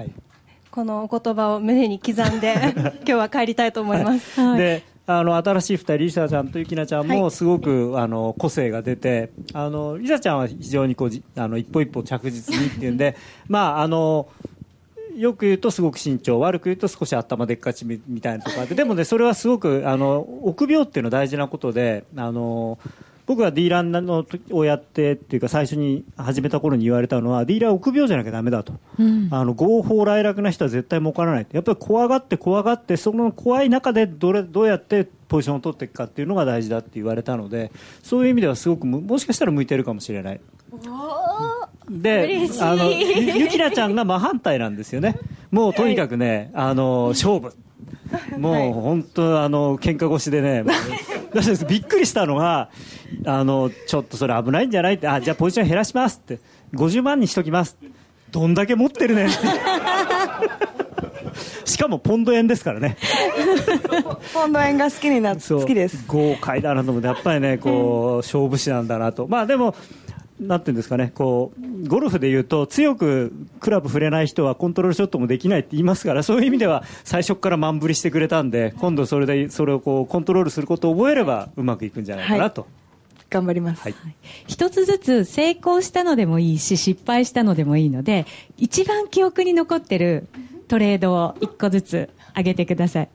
[0.70, 4.36] このお言葉を胸に刻んで、 今日は帰りたいと思います。
[4.56, 13.16] であの新しい2人、リサちゃんとゆきなちゃんもすごく、あの個性が出てあのリサちゃんは非常にこうじあの一歩一歩着実にっていうんで、
[13.48, 14.28] まあ、あの
[15.20, 22.78] よく言うとすごく慎重悪く言うと少し頭でっかちみみたいなとかででもねそれはすごくあの臆病っていうのは大事なことであの
[23.26, 28.72] 僕がディーラーのをやってっていうか最初に始めた頃に言われたのはディーラーは臆病じゃなきゃダメだと。
[29.30, 31.46] あの合法来楽な人は絶対儲からない。
[31.52, 37.70] やっぱり怖がって怖がってその怖い中でどれどうやってポジションを取っていくかっていうのが大事だって言われたので
[38.02, 40.40] そういう意味ではすごくむもしかしたら向いてるかもしれない
[41.90, 45.18] であのゆゆきなちゃんが真反対なんですよね。
[45.50, 47.52] もうとにかくね、あの勝負。
[48.38, 50.64] もう本当、あの喧嘩越しでね、
[51.68, 52.70] びっくりしたのが、
[53.24, 54.94] あのちょっとそれ危ないんじゃない？
[54.94, 56.38] って、あじゃあポジション減らしますって、
[56.74, 57.76] 50万にしときます、
[58.30, 59.28] どんだけ持ってるね。
[61.64, 62.96] しかもポンド円ですからね、
[64.34, 65.60] ポンド円が好きになそう。
[65.60, 66.04] 好きです。
[66.08, 69.74] 豪快だなと思って、やっぱりね、こう勝負師なんだなと、まあでも、
[70.40, 71.52] なんていうんですかね、こ
[71.84, 82.66] うゴルフでいうと、強くクラブ触れない人はコントロールショットもできないって言いますから、そういう意味では最初から満振りしてくれたんで、今度それでそれをこうコントロールすることを覚えれば、うまくいくんじゃないかなと。
[83.28, 83.88] 頑張ります。
[84.48, 88.26] 一つずつ成功したのでもいいし、失敗したのでもいいので、
[88.56, 90.26] 一番記憶に残ってる
[90.66, 93.08] トレードを一個ずつ上げてください。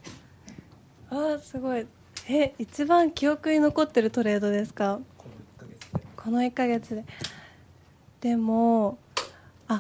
[1.10, 1.86] あーすごい。
[2.30, 5.00] え、一番記憶に残ってるトレードですか？
[6.26, 7.06] この1ヶ月で。
[8.20, 8.98] でも、
[9.68, 9.80] あ、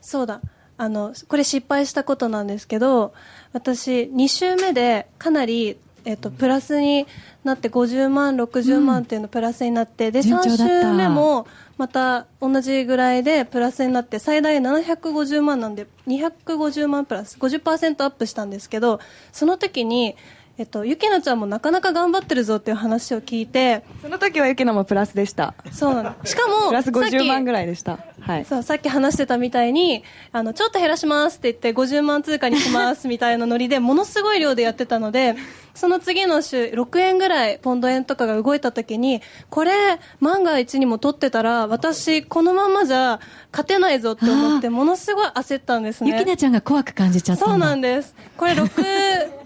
[0.00, 0.40] そうだ。
[0.76, 3.14] あの、これ失敗したことなんですけど、
[3.52, 7.06] 私、2週目でかなり、えっと、プラスに
[7.44, 11.46] なって50万、60万っていうのプラスになって、うん、で3週目も
[11.78, 19.00] また同じぐらいでプラスになって最大750万なんで250万プラス50%アップしたんですけど
[19.32, 20.16] その時に
[20.58, 25.54] えっと、ゆきなちゃんもなかなか頑張ってるぞっていう話を聞いてその時はゆきなもプラスでした。
[25.70, 27.98] そうなの しかもプラス50万ぐらいでした。
[28.20, 30.02] はい、そうさっき話してたみたいに
[30.32, 35.36] あのちょっと減らしますって言って50万通貨にしますみたいなノリでものすごい量でやってたので
[35.74, 43.20] その次の週6円ぐらいポンド円とかが動いた時にこれ万が一にも取ってたら私このままじゃ
[43.52, 46.12] 勝てないぞって思ってものすごい焦ったんですね。
[46.12, 48.14] ゆきなちゃんが怖く感じちゃったそうなんです。
[48.38, 49.45] これ6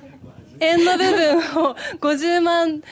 [0.60, 2.82] 円の部分を50万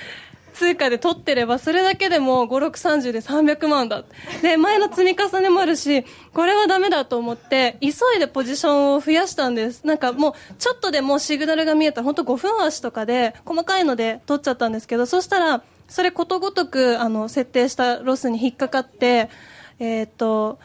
[0.58, 4.02] 通貨で取ってればそれだけでも5630で300万だ。
[4.42, 6.04] で前の積み重ねもあるし
[6.34, 9.86] これはダメだと思って急いでポジションを増やしたんです。
[9.86, 12.02] なんかもうちょっとでもシグナルが見えた。
[12.02, 19.30] 本当5分足とかで細かいので取っちゃったんですけどそしたらそれことごとくあの設定したロスに引っかかって
[19.78, 20.58] えー、っと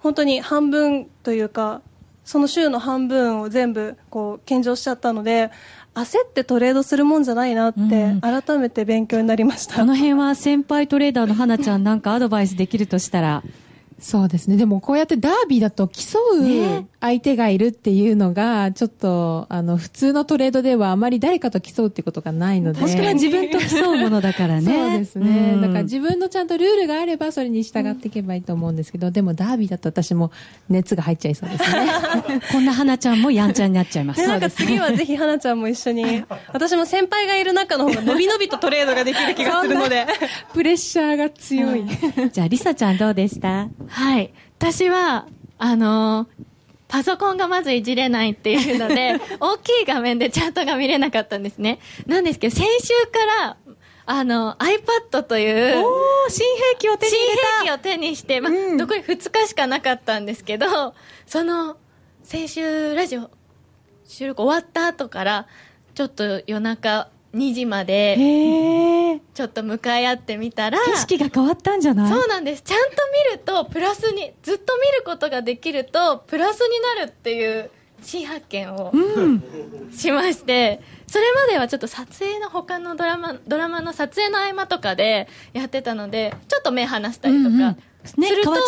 [0.00, 1.80] 本当に半分というか
[2.24, 5.50] その週の半分を全部こう献上しちゃったので
[5.94, 13.42] 焦ってトレードするもんじゃないなって、改めて勉強になりました、この辺は先輩トレーダーの花ちゃん、なんかアドバイスできるとしたら。
[14.02, 14.56] そうですね。
[14.56, 22.80] でもこうやってダービーだと競う相手がいるっていうのが、ちょっと、あの、普通のトレードではあまり誰かと競うってことがないので。
[22.80, 24.62] 確かに自分と競うものだからね。
[24.62, 25.56] そうですね。
[25.60, 30.32] だから自分のちゃんとルールがあればそれに従っていけばいいと思うんですけど、でもダービーだと私も
[30.68, 31.86] 熱が入っちゃいそうですね。
[32.50, 34.26] こんな花ちゃんもやんちゃになっちゃいます。
[34.26, 40.06] なんか次はぜひ花ちゃんも一緒に、 私も先輩がいる中の方が伸び伸びとトレードができる気がするので。
[40.52, 41.84] プレッシャーが強い。
[42.32, 43.68] じゃあ、りさちゃんどうでした？
[43.92, 44.32] はい。
[44.58, 45.26] 私は、
[45.58, 46.44] あのー、
[46.88, 51.78] パソコンがまずいじれないっていうので、 大きい画面でチャートが見れなかったんですね。
[52.06, 53.56] なんですけど、先週から、
[54.06, 55.84] あの、iPad という、
[56.28, 57.18] 新兵器を手に新
[57.62, 60.94] 兵器を手にして、まあ、うん、残り2日しかなかったんですけど、
[61.26, 61.76] その、
[62.22, 63.30] 先週ラジオ
[64.06, 65.46] 収録終わった後から、
[65.94, 72.10] ちょっと夜中2時までちょっと向かい合ってみたら景色が変わったんじゃない？
[72.10, 72.62] そうなんです。
[72.62, 72.96] ちゃんと
[73.30, 77.70] 見るとプラスにずっと見ることができるとプラスになるっていう
[78.02, 78.92] 新発見を、
[79.92, 87.82] しましてそれまではちょっと撮影の他のドラマドラマの撮影の合間とかでやってたのでちょっと目離したりとか、うんうん。
[88.04, 88.58] すると、ね、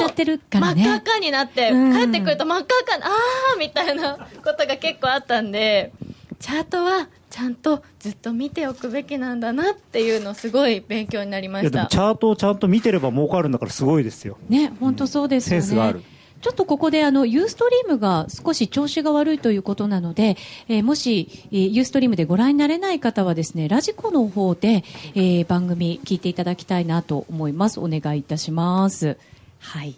[0.53, 3.11] 真っ赤になって、帰ってくると真っ赤かあ
[3.55, 5.93] あみたいなことが結構あったんで
[6.39, 11.87] チャートはちゃんとずっと見ておくべきなんだなっていうのすごい勉強になりました。
[11.87, 14.39] チャートをちゃんと見てれば儲かるんだからすごいですよ。
[14.49, 16.05] ね本当そうですよね、センスがある。
[16.41, 20.37] ちょっとここであのユーストリームが少し調子が悪いということなので、
[20.69, 24.85] えー、もし、えー、ユーストリームでご覧になれない方はですねラジコの方で、
[25.17, 27.81] えー、番組聞いていただきたいなと思います。
[27.81, 29.17] お願いいたします。
[29.59, 29.97] はい。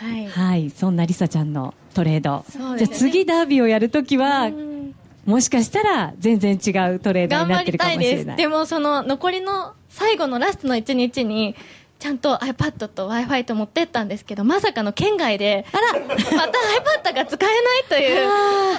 [0.00, 2.44] はい、はい、そんなりさちゃんのトレード、
[2.74, 4.50] ね、じゃあ次ダービーをやるときは
[5.28, 8.36] もしかしたら全然違うトレードになってるかもしれない。
[8.38, 11.54] でもその残りの最後のラストの1日に
[11.98, 16.00] ちゃんと iPad と Wi-Fi と持ってったんですけど、まさかの県外で、あら。
[16.00, 16.22] また
[17.10, 18.28] iPad が使えないという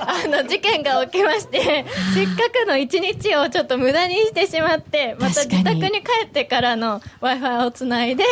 [0.02, 1.86] あの事件が起きまして、
[2.16, 8.24] せっかくの1日をちょっと無駄にしてしまって、また自宅に帰ってからの Wi-Fi をつないで、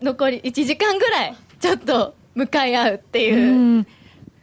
[0.00, 3.80] 残り1時間ぐらい、ちょっと向かい合うっていう。
[3.80, 3.86] う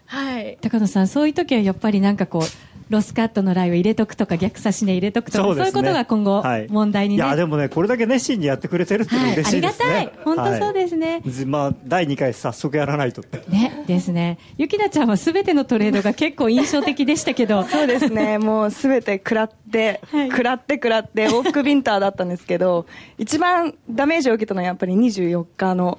[0.08, 7.24] はい、高野さん、そういう時はやっぱりなんかこう、ロスカットのライを入れとくとか逆差し値入れとくとかそう、ね,、いうことが今後問題に、ね。
[7.24, 10.24] はい、いやでもねこれだけ熱心にやってくれてるって嬉しいですね、はい、ありがたい。
[10.24, 14.38] 本当そうですね、はい、まあ第2回早速やらないとねですね。
[14.58, 17.64] ゆきなちゃんはすべてのトレードが結構印象的でしたけど。
[17.70, 18.38] そうですね。
[18.38, 22.86] もうすべて食らって、食らって食らって往復ビンターだったんですけど
[23.18, 25.98] 一番ダメージを受けたのはやっぱり24日の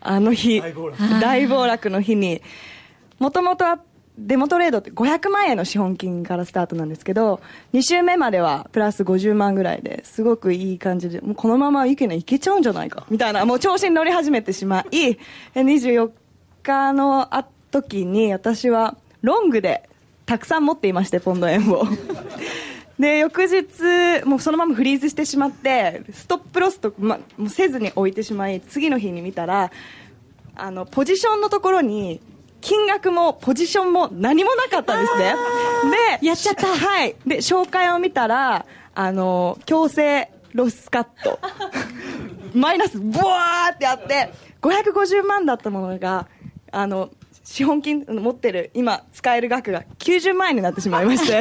[0.00, 1.90] あの日大暴落。
[1.90, 2.42] の日に
[3.18, 3.64] もともと
[4.18, 7.40] デモトレードって500万円の資本金からスタートなんですけど、
[7.74, 15.18] 2週目まではプラス50万ぐらいですごくいい感じで、もうこのままいけないけちゃうんじゃないか、みたいな、もう調子に乗り始めてしまい、
[15.54, 16.10] 24
[16.62, 17.28] 日の
[17.70, 19.88] 時に私はロングで
[20.24, 21.84] たくさん持っていまして、ポンド円を。
[22.98, 29.70] で、翌日、もうそのままフリーズしてしまって、ストップロスと、ま、もうせずに置いてしまい、次の日に見たら、
[30.54, 32.20] あの、ポジションのところに、
[32.66, 35.34] 金額もポジションも何もなかったんですね。
[36.20, 36.66] で、やっちゃった。
[36.66, 37.14] はい。
[37.24, 41.38] で、紹介を見たら、あの、強制ロスカット。
[42.58, 46.26] マイナス、ブワーってあって、550万だったものが、
[46.72, 47.10] あの、
[47.44, 51.40] 資本金持ってる、今使える額が90万円になってしまいまして。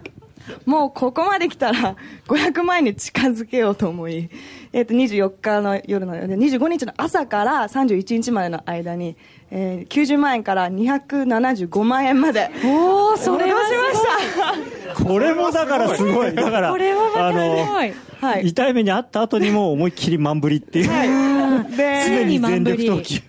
[0.66, 1.96] もうここまで来たら
[2.26, 4.30] 500万円に近づけようと思い、
[4.72, 9.16] えー、と24日の夜ので25日の朝から31日までの間に、
[9.50, 12.50] えー、90万円から275万円まで。
[12.64, 15.04] おおそれは戻しました。
[15.04, 16.34] これもだからすごい。
[16.34, 17.92] だからこれはまたすごい。
[18.20, 18.46] はい。
[18.48, 23.20] 痛い目にあった後にも思いっきり満振りっていう、で常に全力投球。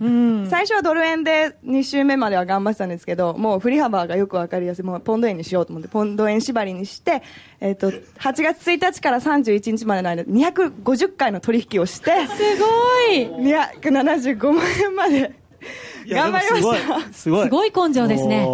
[0.49, 4.85] 最初はドル円で2週目までは頑張ってたんですけどもう振り幅がよく分かりやすい。
[4.85, 7.23] もうポンド円にしようと思ってポンド円縛りにして、
[7.59, 12.65] えー、と8月1日から31日までの間250回の取引をしてすご
[13.13, 13.25] い。
[13.25, 15.41] 275万円まで
[16.09, 17.13] 頑張りました。
[17.13, 17.71] すごいすごい。
[17.89, 18.45] 根性ですね。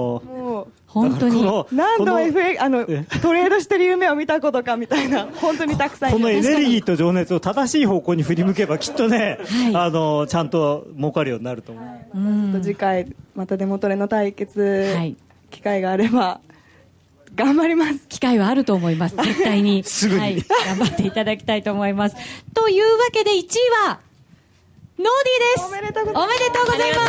[0.88, 1.44] 本当に。
[1.72, 2.86] 何度 FA あの
[3.22, 9.40] トレードしてる夢を見たことかみたいな本当にたくさんいこのエネルギーーと情熱を正しい方向に振り向けばきっとね、
[9.74, 14.96] あのちゃんと儲かるようになると思う、次回またデモトレの対決、
[15.52, 16.40] 機会があれば
[17.36, 18.08] 頑張ります。
[18.08, 19.16] 機会はあると思います。
[19.16, 19.84] 絶対に。
[19.86, 20.22] すぐに。
[20.22, 20.36] はい、
[20.66, 22.16] 頑張っていただきたいと思います。
[22.54, 23.46] というわけで1位
[23.88, 24.00] は
[25.00, 25.68] ノーディーです。
[25.68, 27.08] おめでとうございます。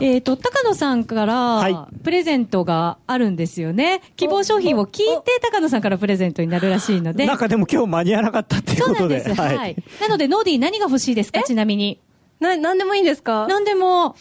[0.00, 7.26] えー、と高野さんからプレゼントがあるんですよね、希望商品を聞いて高野さんからプレゼントになるらしいので。
[7.26, 9.18] なんかでも今日間に合わなかったっていうそうことで。
[9.18, 9.76] なんです、はい。
[10.00, 11.40] なのでノーディー何が欲しいですか？
[11.44, 12.00] ちなみに。
[12.40, 13.46] な何でもいいんですか？
[13.48, 14.16] 何でも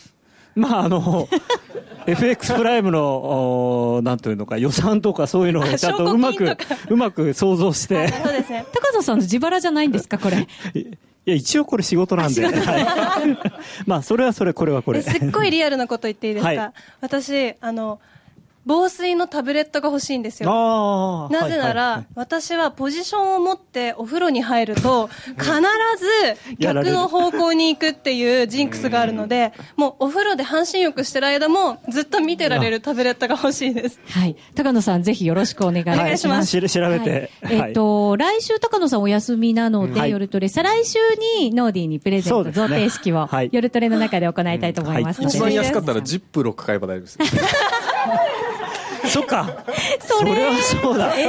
[0.56, 1.28] まああの
[2.06, 6.58] FX プライムのおなんというのか予算とかそういうのをちゃんとうまく
[6.90, 8.10] うまく想像して。
[8.10, 8.66] そうですね。
[8.74, 10.48] 高野さんの自腹じゃないんですかこれ。
[11.26, 13.38] いや一応これ仕事なんで、はい。
[13.88, 15.00] まあそれはそれこれはこれ。
[15.00, 16.72] えすっごいリアルなこと言っていいですか、 はい。
[17.00, 18.00] 私あの
[18.66, 21.30] 防水のタブレットが欲しいんですよ。
[21.32, 21.96] なぜなら、はい。
[21.96, 25.52] はい私はポジションを持ってお風呂に入ると必
[26.00, 34.00] ず逆の方向に行くっていうジンクスがあるのでもうお風呂で半身浴してる間もずっと見てられるタブレットが欲しいです。
[34.10, 34.36] はい。
[34.56, 35.98] 高野さん、ぜひよろしくお願いします。
[35.98, 36.68] 願いします。
[36.68, 37.32] し調べて。
[37.42, 37.56] はい。
[37.68, 40.12] えっ、と、来週高野さんお休みなので、はい。
[40.12, 41.00] 夜トレ、再来週
[41.40, 45.38] にノーディーにプレゼント、贈呈式を、はい夜トレの中で行いたいと思いますので。
[45.38, 47.18] 一番安かったらジップロック買えば大丈夫です
[49.08, 49.66] そっか。
[50.00, 50.34] それ。
[50.34, 51.14] それはそうだ。
[51.18, 51.26] え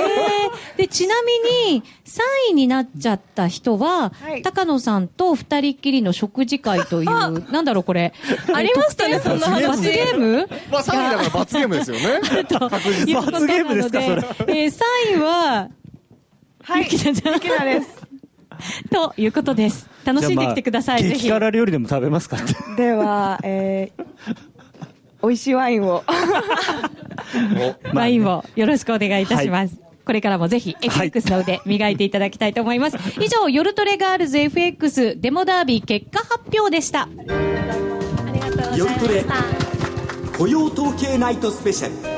[0.74, 0.78] ー。
[0.78, 1.32] で、ちなみ
[1.72, 2.20] に、3
[2.50, 4.12] 位になっちゃった人は、
[4.42, 8.12] 高野さんと二人っきりの食事会という、なんだろうこれ。
[8.52, 9.66] ありましたねそんな話。
[9.66, 10.48] 罰ゲーム？
[10.70, 12.20] まあ3位だから罰ゲームですよね。
[12.48, 14.22] 確実に罰ゲームですか、それ。
[14.48, 14.72] えー、
[15.12, 15.68] 3位は、
[16.62, 17.34] はい、ゆきなちゃん。
[17.34, 18.04] ゆきなです。
[18.90, 19.88] ということです。
[20.04, 21.20] 楽しんできてください、ぜひ。
[21.20, 22.54] じゃあまあ激辛料理でも食べますかって。
[22.76, 24.04] では、えー、
[25.24, 26.04] 美味しいワインを。
[27.92, 29.76] ワインをよろしくお願いいたします。
[30.04, 32.98] これからもぜひ FX の腕磨いていただきたいと思います。
[33.20, 37.08] 以上、夜トレガールズ FX デモダービー結果発表でした。
[38.76, 39.24] 夜トレ
[40.36, 42.14] 雇用統計ナイトスペシャル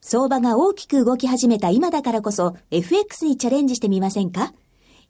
[0.00, 4.54] 相場が大きく動き始めた今だからこそ FX にチャレンジしてみませんか？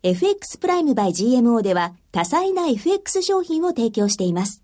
[0.05, 4.63] ?FX プライム by GMO では多彩な FX 商品を提供しています。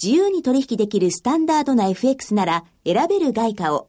[0.00, 3.88] 自由に取引できるスタンダードな FX なら選べる外貨を。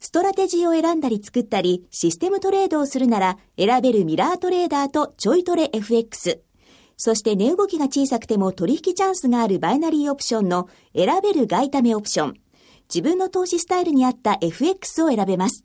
[0.00, 6.42] ストラテジーを選んだり作ったり、システムトレードをするなら選べるミラートレーダーとちょいトレ FX。
[6.96, 12.34] そして値動きが小さくても取引チャンスがあるバイナリーオプションの選べる外為オプション。
[12.92, 15.64] 自分の投資スタイルに合った FX を選べます。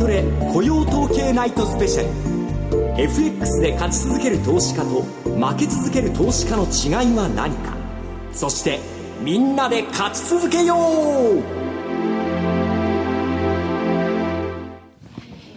[0.00, 0.22] 夜トレ
[0.54, 3.02] 雇用統計ナイトスペシャル。
[3.02, 7.76] FX で勝ち続ける投資家と負け続ける投資家の違いは何か。
[8.32, 8.78] そして
[9.20, 11.42] みんなで勝ち続けよう。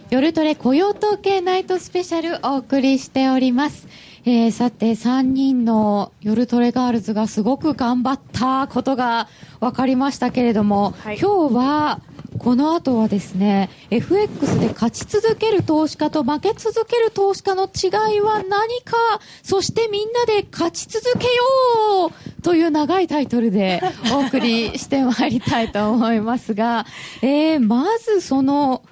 [0.09, 3.87] 夜トレ雇用統計ナイトスペシャルお送りしております。
[4.25, 9.27] えー、さて、3人の夜トレガールズがすごく頑張ったことが
[9.59, 11.99] 分かりましたけれども、今日は、
[12.37, 18.95] この後はですね、FX で勝ち続ける投資家と負け続ける投資家の違いは何か、
[19.43, 23.81] そしてみんなで勝ち続けようという長いタイトルで
[24.13, 26.85] お送りしてまいりたいと思いますが、
[27.21, 28.83] えー、まずその、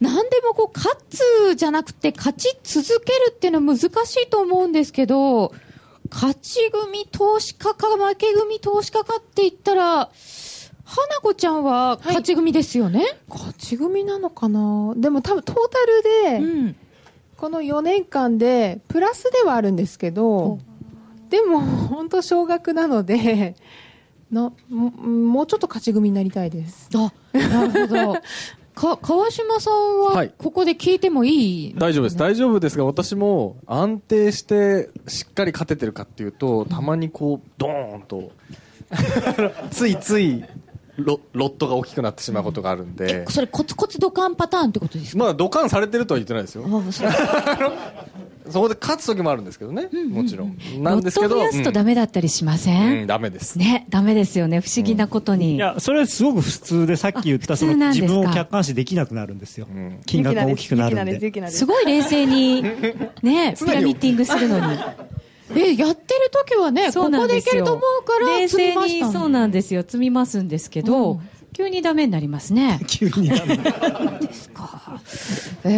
[0.00, 5.52] 何でもこう勝つじゃなくて勝ち続けるっていうのは難しいと思うんですけど
[6.10, 10.10] 勝ち組投資家か負け組投資家かって言ったら、
[10.88, 14.94] 花子ちゃんは勝ち組ですよね、はい、勝ち組なのかな？
[14.96, 16.76] でも多分トータルで、うん、
[17.36, 20.58] この4年間でプラスではあるんですけど、
[21.28, 23.54] でも本当少額なので
[24.30, 26.88] なもうちょっと勝ち組になりたいです。
[26.94, 28.16] あなるほど。
[28.74, 32.16] か川島さんはここで聞いてもいい、はい、大丈夫です。
[32.16, 38.30] 大丈夫ですが私も安定してしっかり勝ててるかっていうとたまにこうドーンと。
[39.70, 40.42] ついつい
[40.98, 45.18] ロロットが大きくなってしまうことがあるんで、それコツコツドカンパターンってことですか？
[45.18, 46.64] まあドカンされてるとは言ってないですよ
[48.50, 50.56] そこで勝つ時もあるんですけどね、もちろん。
[50.82, 51.34] なんですけど。
[51.36, 53.58] ロット増やすとダメだったりしません、うん、ダメです。
[53.58, 55.56] ね、ダメですよね、不思議なことに。
[55.56, 59.68] いや、それはすごく普通で、さっき言ったその自分を客観視できなくなるんですよ。
[60.06, 61.50] 金額が大きくなるんで。
[61.50, 64.78] すごい冷静に、ね、ピラミッティングするのに。
[65.56, 71.20] え、やってる時はね、ここでいけると思うから、冷静に、そうなんですよ、積みますんですけど、
[71.54, 72.78] 急にダメになりますね。
[72.86, 73.56] 急にダメ。
[74.20, 75.00] ですか。
[75.64, 75.68] え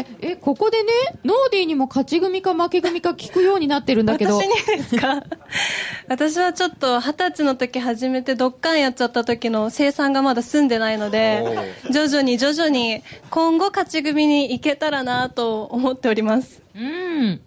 [0.00, 0.90] ー、え、ここでね、
[1.24, 4.38] ノーディーにも勝ち組か負け組か聞くようになってるんだけど。
[4.40, 5.22] 私にですか？
[6.08, 11.44] 私はちょっと二十歳の時初めてドッカンやっちゃった時の生産がまだ済んでないので、
[11.92, 16.60] 徐々に徐々に今後勝ち組に行けたらなと思っております。
[16.74, 17.40] うん。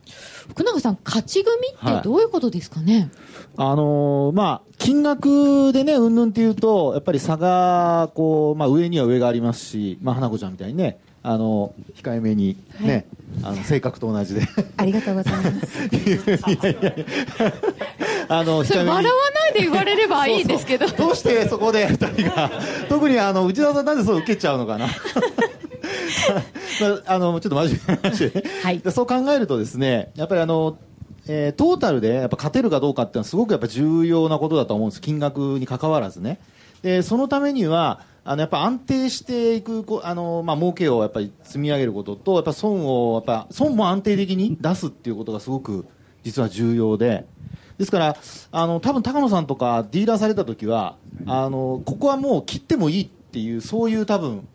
[0.50, 3.10] 福永さん、勝ち組ってどういうことですかね、
[3.56, 13.06] はい、あのー、まあ、金額でね、うんぬんっていうと、やっぱり差が、こう、まあ、上には上がありますし、まあ、花子ちゃんみたいにね、あの、控えめにね、
[13.42, 14.42] はい、あの、性格と同じで。
[14.78, 15.84] ありがとうございます。
[15.94, 17.54] いやいやいや
[18.30, 19.04] あの、笑わな
[19.50, 20.88] いで言われればいいんですけど。
[20.88, 22.52] どうしてそこで二人が、
[22.90, 24.88] 特にあの、内田さんなんでそう受けちゃうのかな。
[26.82, 30.78] まあ、あのちょっと真面目な話で、はい、そう考えるとですねやっぱりあの、
[31.28, 35.02] えー、トータルでやっぱ勝てるかどうかっていうのはすごくやっぱ重要なことだと思うんです。
[35.02, 36.40] 金額にかかわらずね。
[36.84, 45.86] でそのためにはあのやっぱ安定していくあの、まあ儲けをやっぱり積み上げることとやっぱ損をやっぱ損も安定的に出すっていうことがすごく
[46.24, 47.26] 実は重要で。
[47.78, 48.18] ですから
[48.52, 50.96] あの多分高野さんとかディーラーされた時は
[51.28, 54.48] あのここはもう切ってもいいっていうそういう多分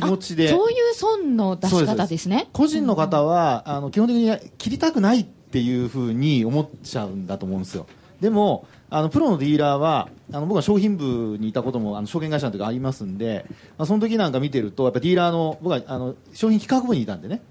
[0.00, 0.48] 気持ちで。
[0.48, 2.48] そういう損の出し方ですね。
[2.52, 7.86] 個人の方は、あの基本的に切りたくないっていうふうに思っちゃうんだと思うんですよ。
[8.20, 13.44] でもあのプロのディーラーはあの僕は商品部にいたこともあの証券会社の時ありますんで、
[13.76, 17.42] まあ、その時なんか見てるとやっぱディーラーの僕はあの商品企画部にいたんでね。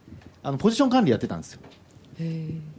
[0.44, 1.62] あのポジション管理やってたんですよ。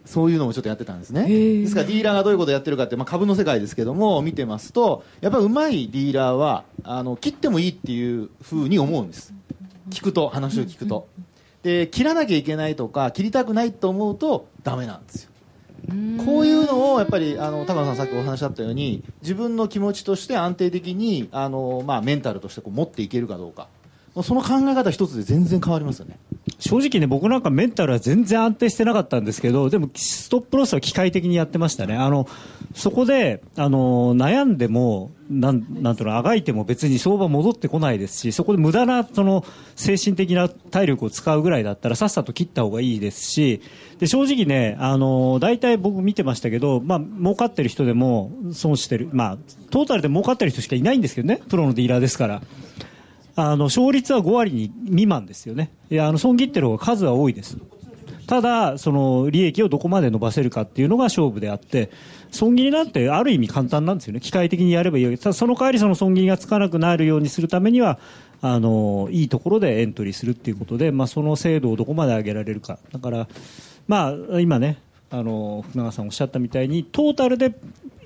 [0.04, 1.26] そういうのもちょっとやってたんですね。
[1.26, 9.34] ですからディーラーがどういうことをやってるかって、まあ、株の世界ですけども見てますとやっぱりうまいディーラーはあの切ってもいいっていうふうに思うんです
[9.90, 11.08] 聞くと話を聞くと。
[11.62, 15.30] で切らなきゃいけないとか切りたくないと思うとダメなんですよ。
[16.24, 23.68] こういうのをやっぱりあの高野さんさっきお話しあったように自分の気持ちとして安定的にあの、まあ、メンタルとしてこう持っていけるかどうか
[24.22, 26.18] その考え方一つで全然変わりますよね
[26.58, 31.96] 正直ね、僕なんかメンタルは全然安定してなかったんですけど、でもストップロスは機械的にやってましたね。
[31.96, 32.26] あの、
[32.74, 39.44] そこで、あの、悩んでも、なん、なんとの、あがいても別に相場戻ってこないですし、そこで無駄な、その、
[39.74, 43.60] 精神的な体力を使うぐらいだったら、さっさと切った方がいいですし、
[43.98, 49.38] で、正直ね、あの、大体僕見てましたけど、まあ、儲かってる人でも、損してる、まあ、
[49.70, 52.40] トータルで儲かってる人しかいないんですけどね、プロのディーラーですから。
[53.36, 57.58] あの勝率は5割に未満ですよね、いやあの損切ってる方が数は多いです。
[58.26, 61.90] ただ、その利益をどこまで伸ばせるかっていうのが勝負であって、
[62.32, 65.04] 損切りなんてある意味簡単なんですよね、機械的にやればいい。
[65.04, 67.98] わけただその代わりその損切りがつかなくなるようにするためには、
[68.42, 73.28] あのいいところでエントリーするっていうことで、まあ、その精度をどこまで上げられるか、だから、
[73.86, 74.78] まあ、今ね、
[75.10, 77.54] あの福永さんおっしゃったみたいに、トータルで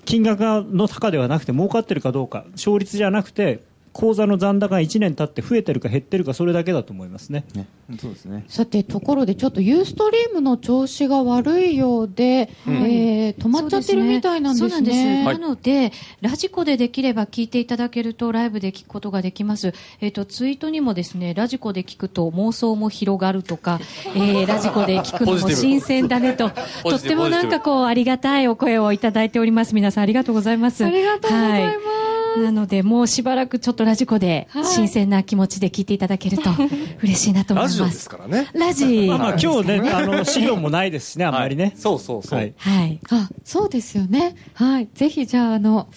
[0.04, 3.62] 金額の高ではなくて、儲かってるかどうか、勝率じゃなくて、
[4.00, 7.44] 口座の残高が1年経って増えてるか減ってるかそれだけだと思いますね。
[7.54, 8.46] ねそうですね。
[8.48, 14.70] さてところでちょっとユーストリームの調子が悪いようで、うん、えー、止まっちゃってるみたいなんですね。
[14.70, 15.92] そうねなので
[16.22, 19.74] ラジコでできれば聞いていただけるとライブで聞くことができます。
[20.00, 23.80] えっ、ー、とツイートにもですねラジコで聞くと妄想も広がるとか、
[24.16, 26.50] えー、ラジコで聞くのも新鮮だねと
[26.84, 29.74] とってもなんかこうありがたいお声をいただいております。
[29.74, 30.86] 皆さんありがとうございます。
[30.86, 31.86] ありがとうございます。
[31.86, 36.50] はいなので、もうしばらくちょっとラジコで、新鮮な気持ちで聞いていただけると
[37.02, 37.80] 嬉しいなと思います。
[37.80, 38.48] ラジオですからね。
[38.52, 41.72] ラジまあまあ今日ね、あの、資料もないですしね、あんまりね。
[41.76, 42.38] そうそうそう。
[42.38, 42.44] は
[42.84, 43.00] い。
[43.10, 44.34] あ、そうですよね。
[44.54, 44.88] はい。
[44.94, 45.88] ぜひじゃあ、あの、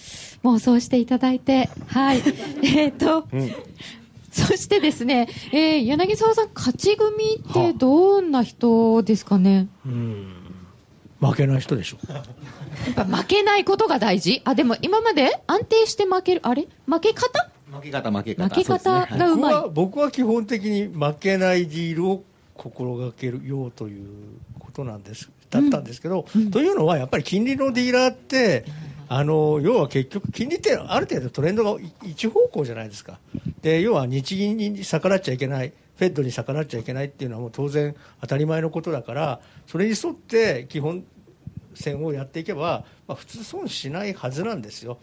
[0.44, 2.22] 妄想していただいて、はい。
[2.62, 3.26] えっと、
[4.30, 9.68] そしてですね、えー、柳沢さん、勝ち組ってどんな人ですかね？
[9.86, 10.26] うん
[11.20, 11.96] 負けない人でしょ
[12.74, 14.42] 負けないことが大事。
[14.44, 15.40] あでも今まで？
[15.46, 16.40] 安定して負ける？
[16.44, 16.66] あれ？
[16.86, 17.50] 負け方？
[17.72, 18.44] 負け方負け方。
[18.48, 24.06] 負け方がうまい、僕は僕は基本的に負けないディールを心がけるようという
[24.58, 28.64] ことなんですだったんですけど、というのはやっぱり金利のディーラーって
[29.08, 33.18] あの要は結局金利ってある程度トレンドが一方向じゃないですか。
[33.62, 41.04] で要は日銀に逆らっちゃいけないフェッドに逆らっちゃいけないっていうのはもう当然当たり前のことだからそれに沿って基本
[41.74, 44.98] 線をやっていけば、まあ、普通損しないはずなんですよ。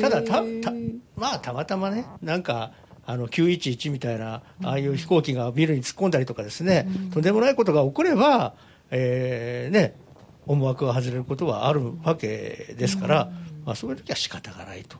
[0.00, 0.72] ただたた、
[1.16, 2.72] まあ、たまたまねなんか
[3.08, 8.54] あの911みたいなああいう飛行機がビルに突っ込んだりとかですね、うん、とんでもないことが起これば、
[8.90, 9.98] えーね、
[10.46, 14.98] 思惑が外れることはあるわけですから、うん、まあ、そういう時は仕方がないと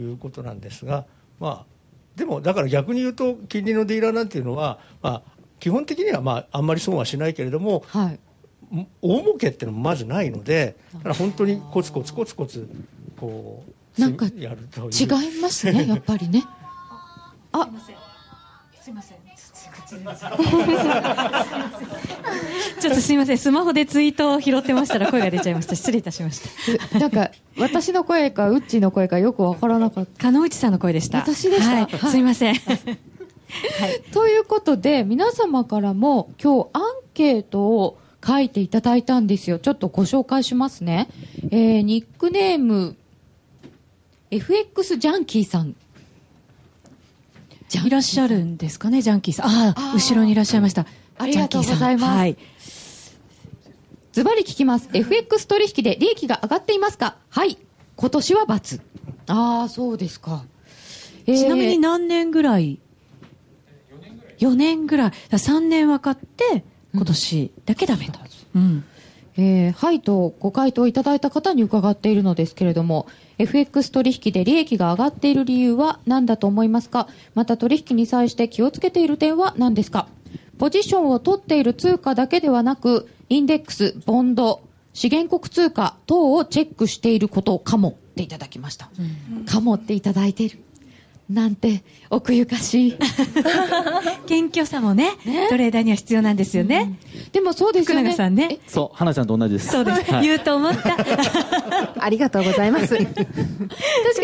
[0.00, 1.06] いうことなんですが、
[1.40, 1.66] まあ、
[2.14, 5.22] でもだから逆に言うと金利のディーラーなんていうのは、まあ、
[5.58, 8.20] 基本的には、まあ、あんまり損はしないけれども、はい、
[9.02, 12.68] 大儲けっていうのもまずないのでだから本当にコツコツコツコツ
[13.18, 13.64] こ
[13.98, 16.44] うなんか違いますね やっぱりね。
[17.52, 17.68] あ
[18.80, 19.20] すいません
[19.90, 25.74] ちょっとすみません、スマホでツイートを拾ってましたら声が出ちゃいました。
[25.74, 26.40] 失礼いたしまし
[26.90, 26.98] た。
[26.98, 30.20] なんか、私の声か、うっちーの声かよくわからなかった。
[30.20, 31.18] 金内さんの声でした。
[31.18, 31.86] 私でした。
[31.86, 32.54] はい、すみません。
[32.54, 39.58] はい、ということで、皆様からも今日アンケートを書いていただいたんですよ。
[39.58, 41.08] ちょっとご紹介しますね。
[41.50, 42.96] えー、ニックネーム、
[44.30, 45.74] FX ジャンキーさん
[47.84, 49.46] いらっしゃるんですかね、ジャンキーさん。
[49.46, 50.86] ああ、後ろにいらっしゃいました。
[51.18, 52.16] ありがとうございます。
[52.18, 52.36] はい。
[54.12, 54.88] ズバリ聞きます。
[54.92, 57.16] FX 取引で利益が上がっていますか？
[57.28, 57.58] はい。
[57.94, 58.80] 今年は×。
[59.28, 60.44] ああ、そうですか。
[61.26, 62.80] えー、ちなみに何年ぐらい
[64.40, 65.10] ?4 年ぐらい。
[65.30, 66.64] 3年分かって、
[66.94, 68.18] 今年だけダメと。
[68.54, 68.84] うん、うん
[69.36, 73.06] えー、はいとご回答いただいた方に伺っているのですけれども
[73.38, 77.06] FX 取引で利益が上がっている理由は何だと思いますか？
[77.34, 80.08] また取引に際して気をつけている点は何ですか？
[80.58, 84.60] ポジションを取っている通貨だけではなくインデックス、ボンド
[84.92, 90.58] 資源国通貨等をチェックしていることかもっていただきました、うん、かもっていただいている
[91.30, 92.98] なんて奥ゆかしい。
[94.26, 98.12] 謙虚さもね、ね、トレーダーには必要なんですよね、うん、でもそうですよね。
[98.14, 98.58] さんね。
[98.66, 99.68] そう花ちゃんと同じです。
[99.68, 100.96] そうです、はい、言うと思った。
[102.02, 102.96] ありがとうございます。
[102.98, 103.22] 確か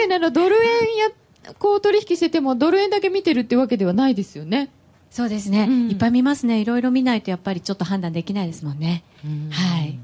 [0.07, 4.71] にあのドル円やこう取引しててもドル円だけ見てるってわけではないですよね。
[5.09, 6.61] そうですね、うん、いっぱい見ますね。
[6.61, 9.99] いろいろ見ないとやっぱりちょっと判断できないですもんね、ん、はい、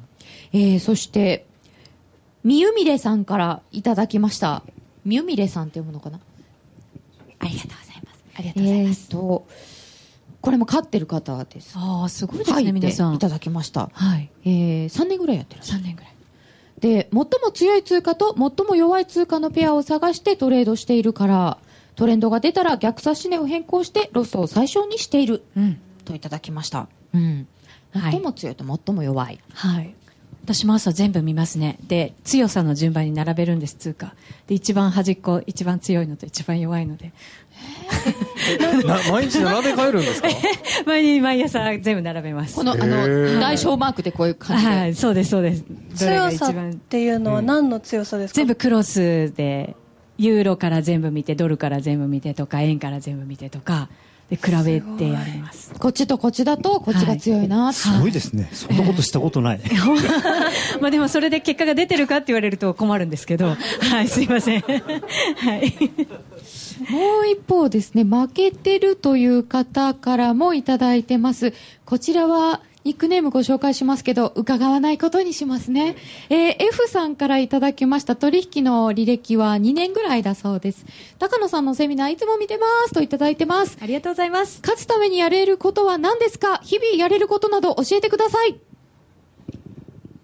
[0.53, 1.47] えー、そして
[2.45, 4.63] みゆみれさんからいただきました。
[5.05, 6.21] みゆみれさんって読むのかな？
[7.43, 8.25] ありがとうございます。
[8.37, 9.07] ありがとうございます。
[9.09, 9.47] えー、と
[10.41, 11.75] これも飼ってる方です。
[11.77, 13.15] ああ、すごいですね、皆さん。
[13.15, 13.91] いただきました。
[13.93, 14.31] はい。
[14.45, 15.63] えー、3年ぐらいやってる。
[15.63, 16.13] 3年ぐらい。
[16.81, 21.59] で、最も強い通貨と最も弱い通貨のペアを探してトレードしているから、
[21.95, 25.45] トレンドが出たら逆差し値を変更してロスを最小にしている。
[25.57, 25.81] うん。
[26.05, 26.89] といただきました。
[27.15, 27.47] うん。
[27.95, 29.39] 最も強いと最も弱い。
[29.55, 29.95] はい。
[30.45, 31.79] 私も朝全部見ますね。
[31.87, 34.15] で強さの順番に並べるんです通貨。
[34.49, 37.13] で一番端っこ一番強いのと一番弱いので。
[39.09, 40.29] 毎日並べ替えるんですか？
[40.87, 42.57] 毎毎朝全部並べます。
[42.57, 45.65] このあの大小マークでこういう感じで、はい、そうですそうです。
[45.95, 49.77] 強さっていうのは何の強さですか、全部クロスで
[50.19, 53.89] ユーロから全部見てドルから全部見てとか円から全部見てとか。
[53.89, 54.03] で
[54.37, 55.73] 比べてやります。
[55.79, 58.49] こっちとこっちだとこっちが強いな、はい、すごいですね。
[58.53, 59.61] そんなことしたことない、
[60.81, 63.57] まあでもそれで結果が出てるかって言われると困るんですけど。
[63.81, 64.61] はいすいません。
[64.61, 64.71] は
[65.57, 65.91] い。
[66.91, 71.53] もう一方ですね負けてるという方からもいただいてます。
[71.85, 75.97] こちらはニックネームご紹介しますけど、伺わないことにしますね。
[76.31, 80.85] えー、F さんからいただきました取引の履歴は2年ぐらいだそうです。
[81.19, 83.79] 高野さんのセミナーいつも見てますといただいてます。
[83.81, 84.61] ありがとうございます。
[84.63, 86.59] 勝つためにやれることは何ですか？
[86.65, 88.59] 日々やれることなど教えてください。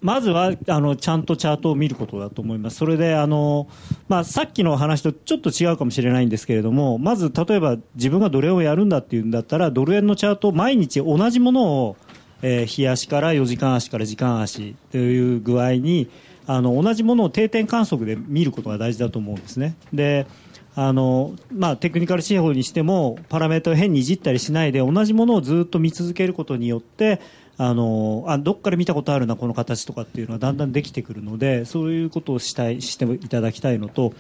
[0.01, 3.69] まずはあのちゃんとチャートを見ることだと思います、それであの、
[4.07, 11.97] まあ、さっきの話とちょっと違うかもしれないんですけれども、まず例えば自分がドル円をやるんだっていうんだったら、ドル円のチャートを毎日同じものを
[12.43, 16.09] えー、日足から4時間足から時間足という具合に
[16.47, 19.77] あの同じものを定点観測で見ることが大事だと思うんですね。
[19.93, 20.27] で
[20.75, 27.21] あのまあ、テクニカル手法にしてもパラメータを変にいじったりしないで同じものをずっと見続けることによって
[27.57, 34.13] あのあどっから見たことあるなこの形とかっていうのはだんだんできてくるのでそういうことをしたいしていただきたいのと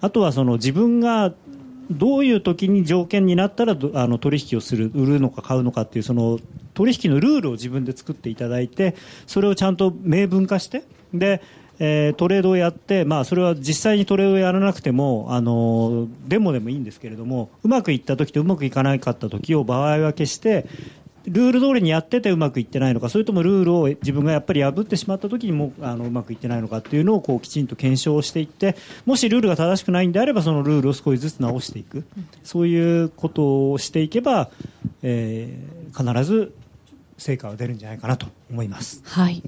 [0.00, 1.34] あとはその自分が
[1.90, 6.38] どういう時に条件になったらあの取引をする売るのか買うのかっていうその
[6.76, 8.94] 取引のルールを自分で作っていただいて
[9.26, 11.42] それをちゃんと明文化してで
[11.78, 20.66] えー、トレードをやって、まあ、それは実際にトレードをやらなくても、あのデモでもいいんですけれどもうまくいった時とうまくいかなかった時を場合分けして
[21.26, 32.04] ルール通りにやっててうまくいってないのかそれともルールを自分がやっぱり破ってしまった時にもあのうまくいってないのかっていうのをこうきちんと検証していってもしルールが正しくないんであればそのルールを少しずつ直していく、
[32.44, 34.50] そういうことをしていけば、
[35.02, 36.54] えー、必ず
[37.18, 38.26] 成果が出るんじゃないかなと。
[38.50, 39.02] 思います。
[39.04, 39.42] はい。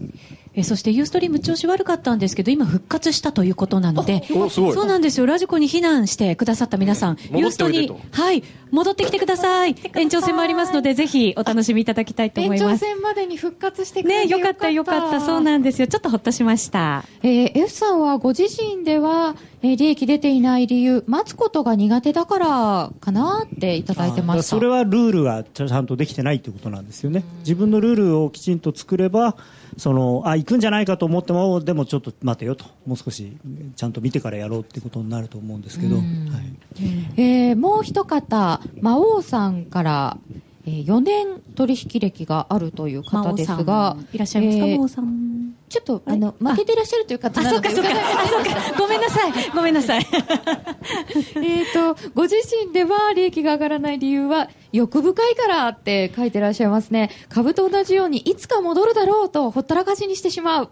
[0.55, 5.26] えそしてユーストリーム調子悪かったんですけど今復活したということなのでそうなんですよ。
[5.26, 8.42] ラジコに避難してくださった皆さんユーストにはい。
[8.70, 9.74] 戻ってきてください。
[9.94, 12.84] 延長戦もありますのでぜひお楽しみいただきたいと思います。
[12.84, 14.70] 延長戦までに復活してくれてよかった。
[14.70, 15.86] よかったそうなんですよ。
[15.86, 24.42] ちょっとほっとしました、えー、F さんはご自身では、えー、利益出ていない理由待つことが苦手だからかなっていただいてました。
[24.42, 27.24] それはルールがちゃんとできてないということなんですよね。
[27.40, 29.36] 自分のルールをきちんと作れば
[29.76, 32.64] そのあ行くんじゃないかと思ってもでもちょっと待てよと。
[32.86, 33.36] もう少し
[33.76, 36.05] ちゃんと見てからやろうっていうことになると思うんですけど、はい。
[37.16, 40.18] えー、もう一方魔王さんから
[40.67, 47.95] えー、4年取引歴があるという方ですが、いらっしゃいますか、えー、ちょっとあの負けていらっしゃるという方なので、そうかそう
[48.45, 50.07] か、ごめんなさい、ごめんなさい。
[51.37, 57.11] えっとご自身では利益が上がらない理由は欲深いからって書いてらっしゃいますね。
[57.29, 60.71] 株と同じようにいつか戻るだろうとほったらかしにしてしまう。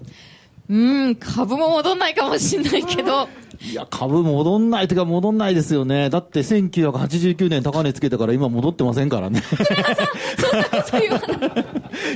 [0.69, 0.77] う
[1.11, 3.29] ん株も戻んないかもしれないけど。
[3.71, 6.11] いや、株戻んないというか戻んないですよね。
[6.11, 9.43] だって1989年高値つけたから今戻ってませんからね。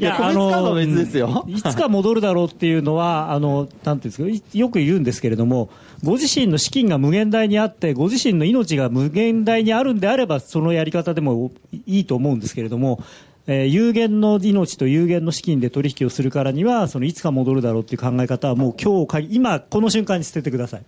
[0.01, 1.45] いや、あの、別ですよ。
[1.49, 5.71] いつか戻るだろうっていうのは、あの、なんていうんですか、よく言うんですけれども、
[6.05, 11.53] ご自身の資金が無限大にあって、ご自身の命が無限大にあるんであれば、そのやり方でも
[11.87, 13.03] いいと思うんですけれども、
[13.47, 20.85] えー、有限の命と有限の資金で取引をするからには、そのいつか戻るだろうっていう考え方は、もう今日今、この瞬間に捨ててください。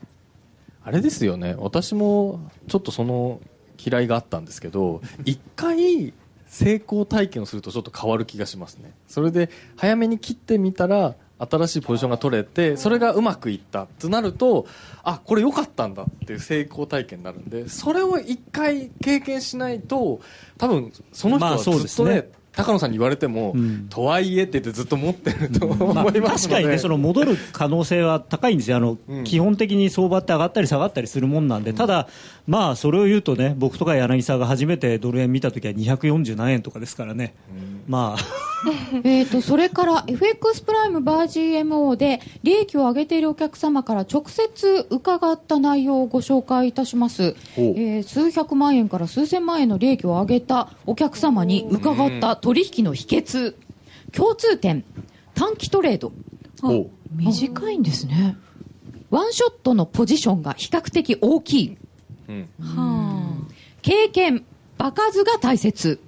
[0.84, 3.40] あれですよね、私もちょっとその
[3.84, 6.12] 嫌いがあったんですけど、一回
[6.46, 8.92] 成功体験をするとちょっと変わる気がしますね。
[9.08, 11.14] それで早めに切ってみたら、
[11.50, 14.66] 新しいポジションが取れてそれがうまくいったとなると
[15.02, 20.20] あこれ良かったんだっていう成功体験になるんでそれを一回経験しないと
[20.58, 28.76] 多分その人はずっとね,、高野さんに言われても、うん、とはいえって言ってずっと持ってると思いますので、まあ、確かにね、その戻る可能性は高いんですよ。
[28.76, 32.08] あの、うん、基本的に相場って上がったり下がったりするもんなんで、うん、ただ、
[32.46, 37.34] まあ、それを言うとね、僕とか柳沢が初めてドル円見たときは240何円とかですからね、
[37.88, 38.51] まあ。
[39.04, 53.54] えとそれから FX プライムバー GMO で利益を上げているお客様から直接伺った内容をご紹介いたします、えー、数百万円から数千万円の利益を上げたお客様に伺った取引の秘訣。
[54.12, 54.84] 共通点。
[55.34, 56.12] 短期トレード。
[57.16, 58.36] 短いんですね。
[59.10, 61.76] ワンショットのポジションが比較的大きい、
[62.28, 63.46] うん、は
[63.82, 64.44] 経験
[64.78, 66.00] 場数が大切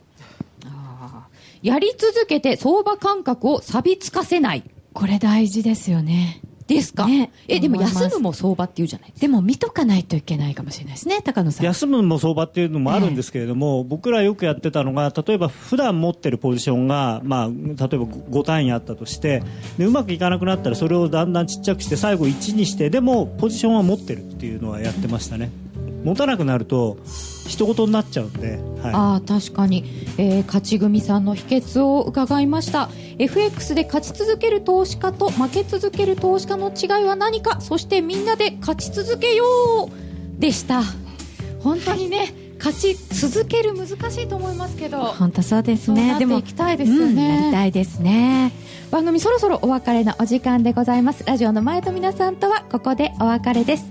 [1.65, 4.71] やり続けて相場感覚を錆びつかせない。
[4.93, 6.43] これ大事ですよね。
[6.67, 19.43] ですか、ね、えでも休むも相場っていうじゃないでも見とかないといけないかもしれないですね、高野さん休むも相場っていうのもあるんですけれども、えー、僕らよくやってたのが、例えば普段持ってるポジションが、まあ、例えば5単位あったとして
[19.77, 25.51] で、うまくいかなくなったら、それをだんだんちっちゃくして、最後1にして、でもポジションは持ってるっていうのはやってましたね。
[26.03, 26.97] 持たなくなると
[27.47, 29.85] 一言になっちゃうんで、はい、あ確かに、
[30.19, 32.89] えー、勝ち組さんの秘訣を伺いました。
[33.19, 37.61] FX で勝ち続ける投資家と負け続ける投資家の違いは何か？
[37.61, 39.45] そしてみんなで勝ち続けよ
[39.87, 40.83] うでした。
[41.61, 42.35] 本当にね、はい。
[42.59, 44.99] 勝ち続ける難しいと思いますけど。
[44.99, 46.19] 本当そうですね。
[46.19, 48.53] でも行きたいですよね、うん、やりたいですね。
[48.91, 51.25] 番組そろそろお別れのお時間でございます。
[51.27, 53.85] ラジオの前と皆さんとはここでお別れです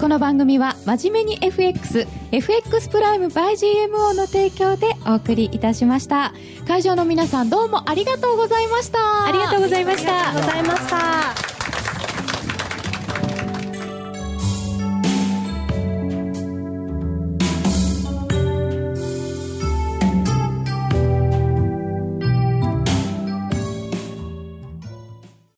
[0.00, 6.34] この番組は真面目に FX、FX プライム by GMO の提供でお送りいたしました。
[6.66, 9.26] 会場の皆さんどうもありがとうございました。
[9.26, 10.30] ありがとうございました。
[10.30, 10.90] ありがとうございまし
[11.58, 11.63] た。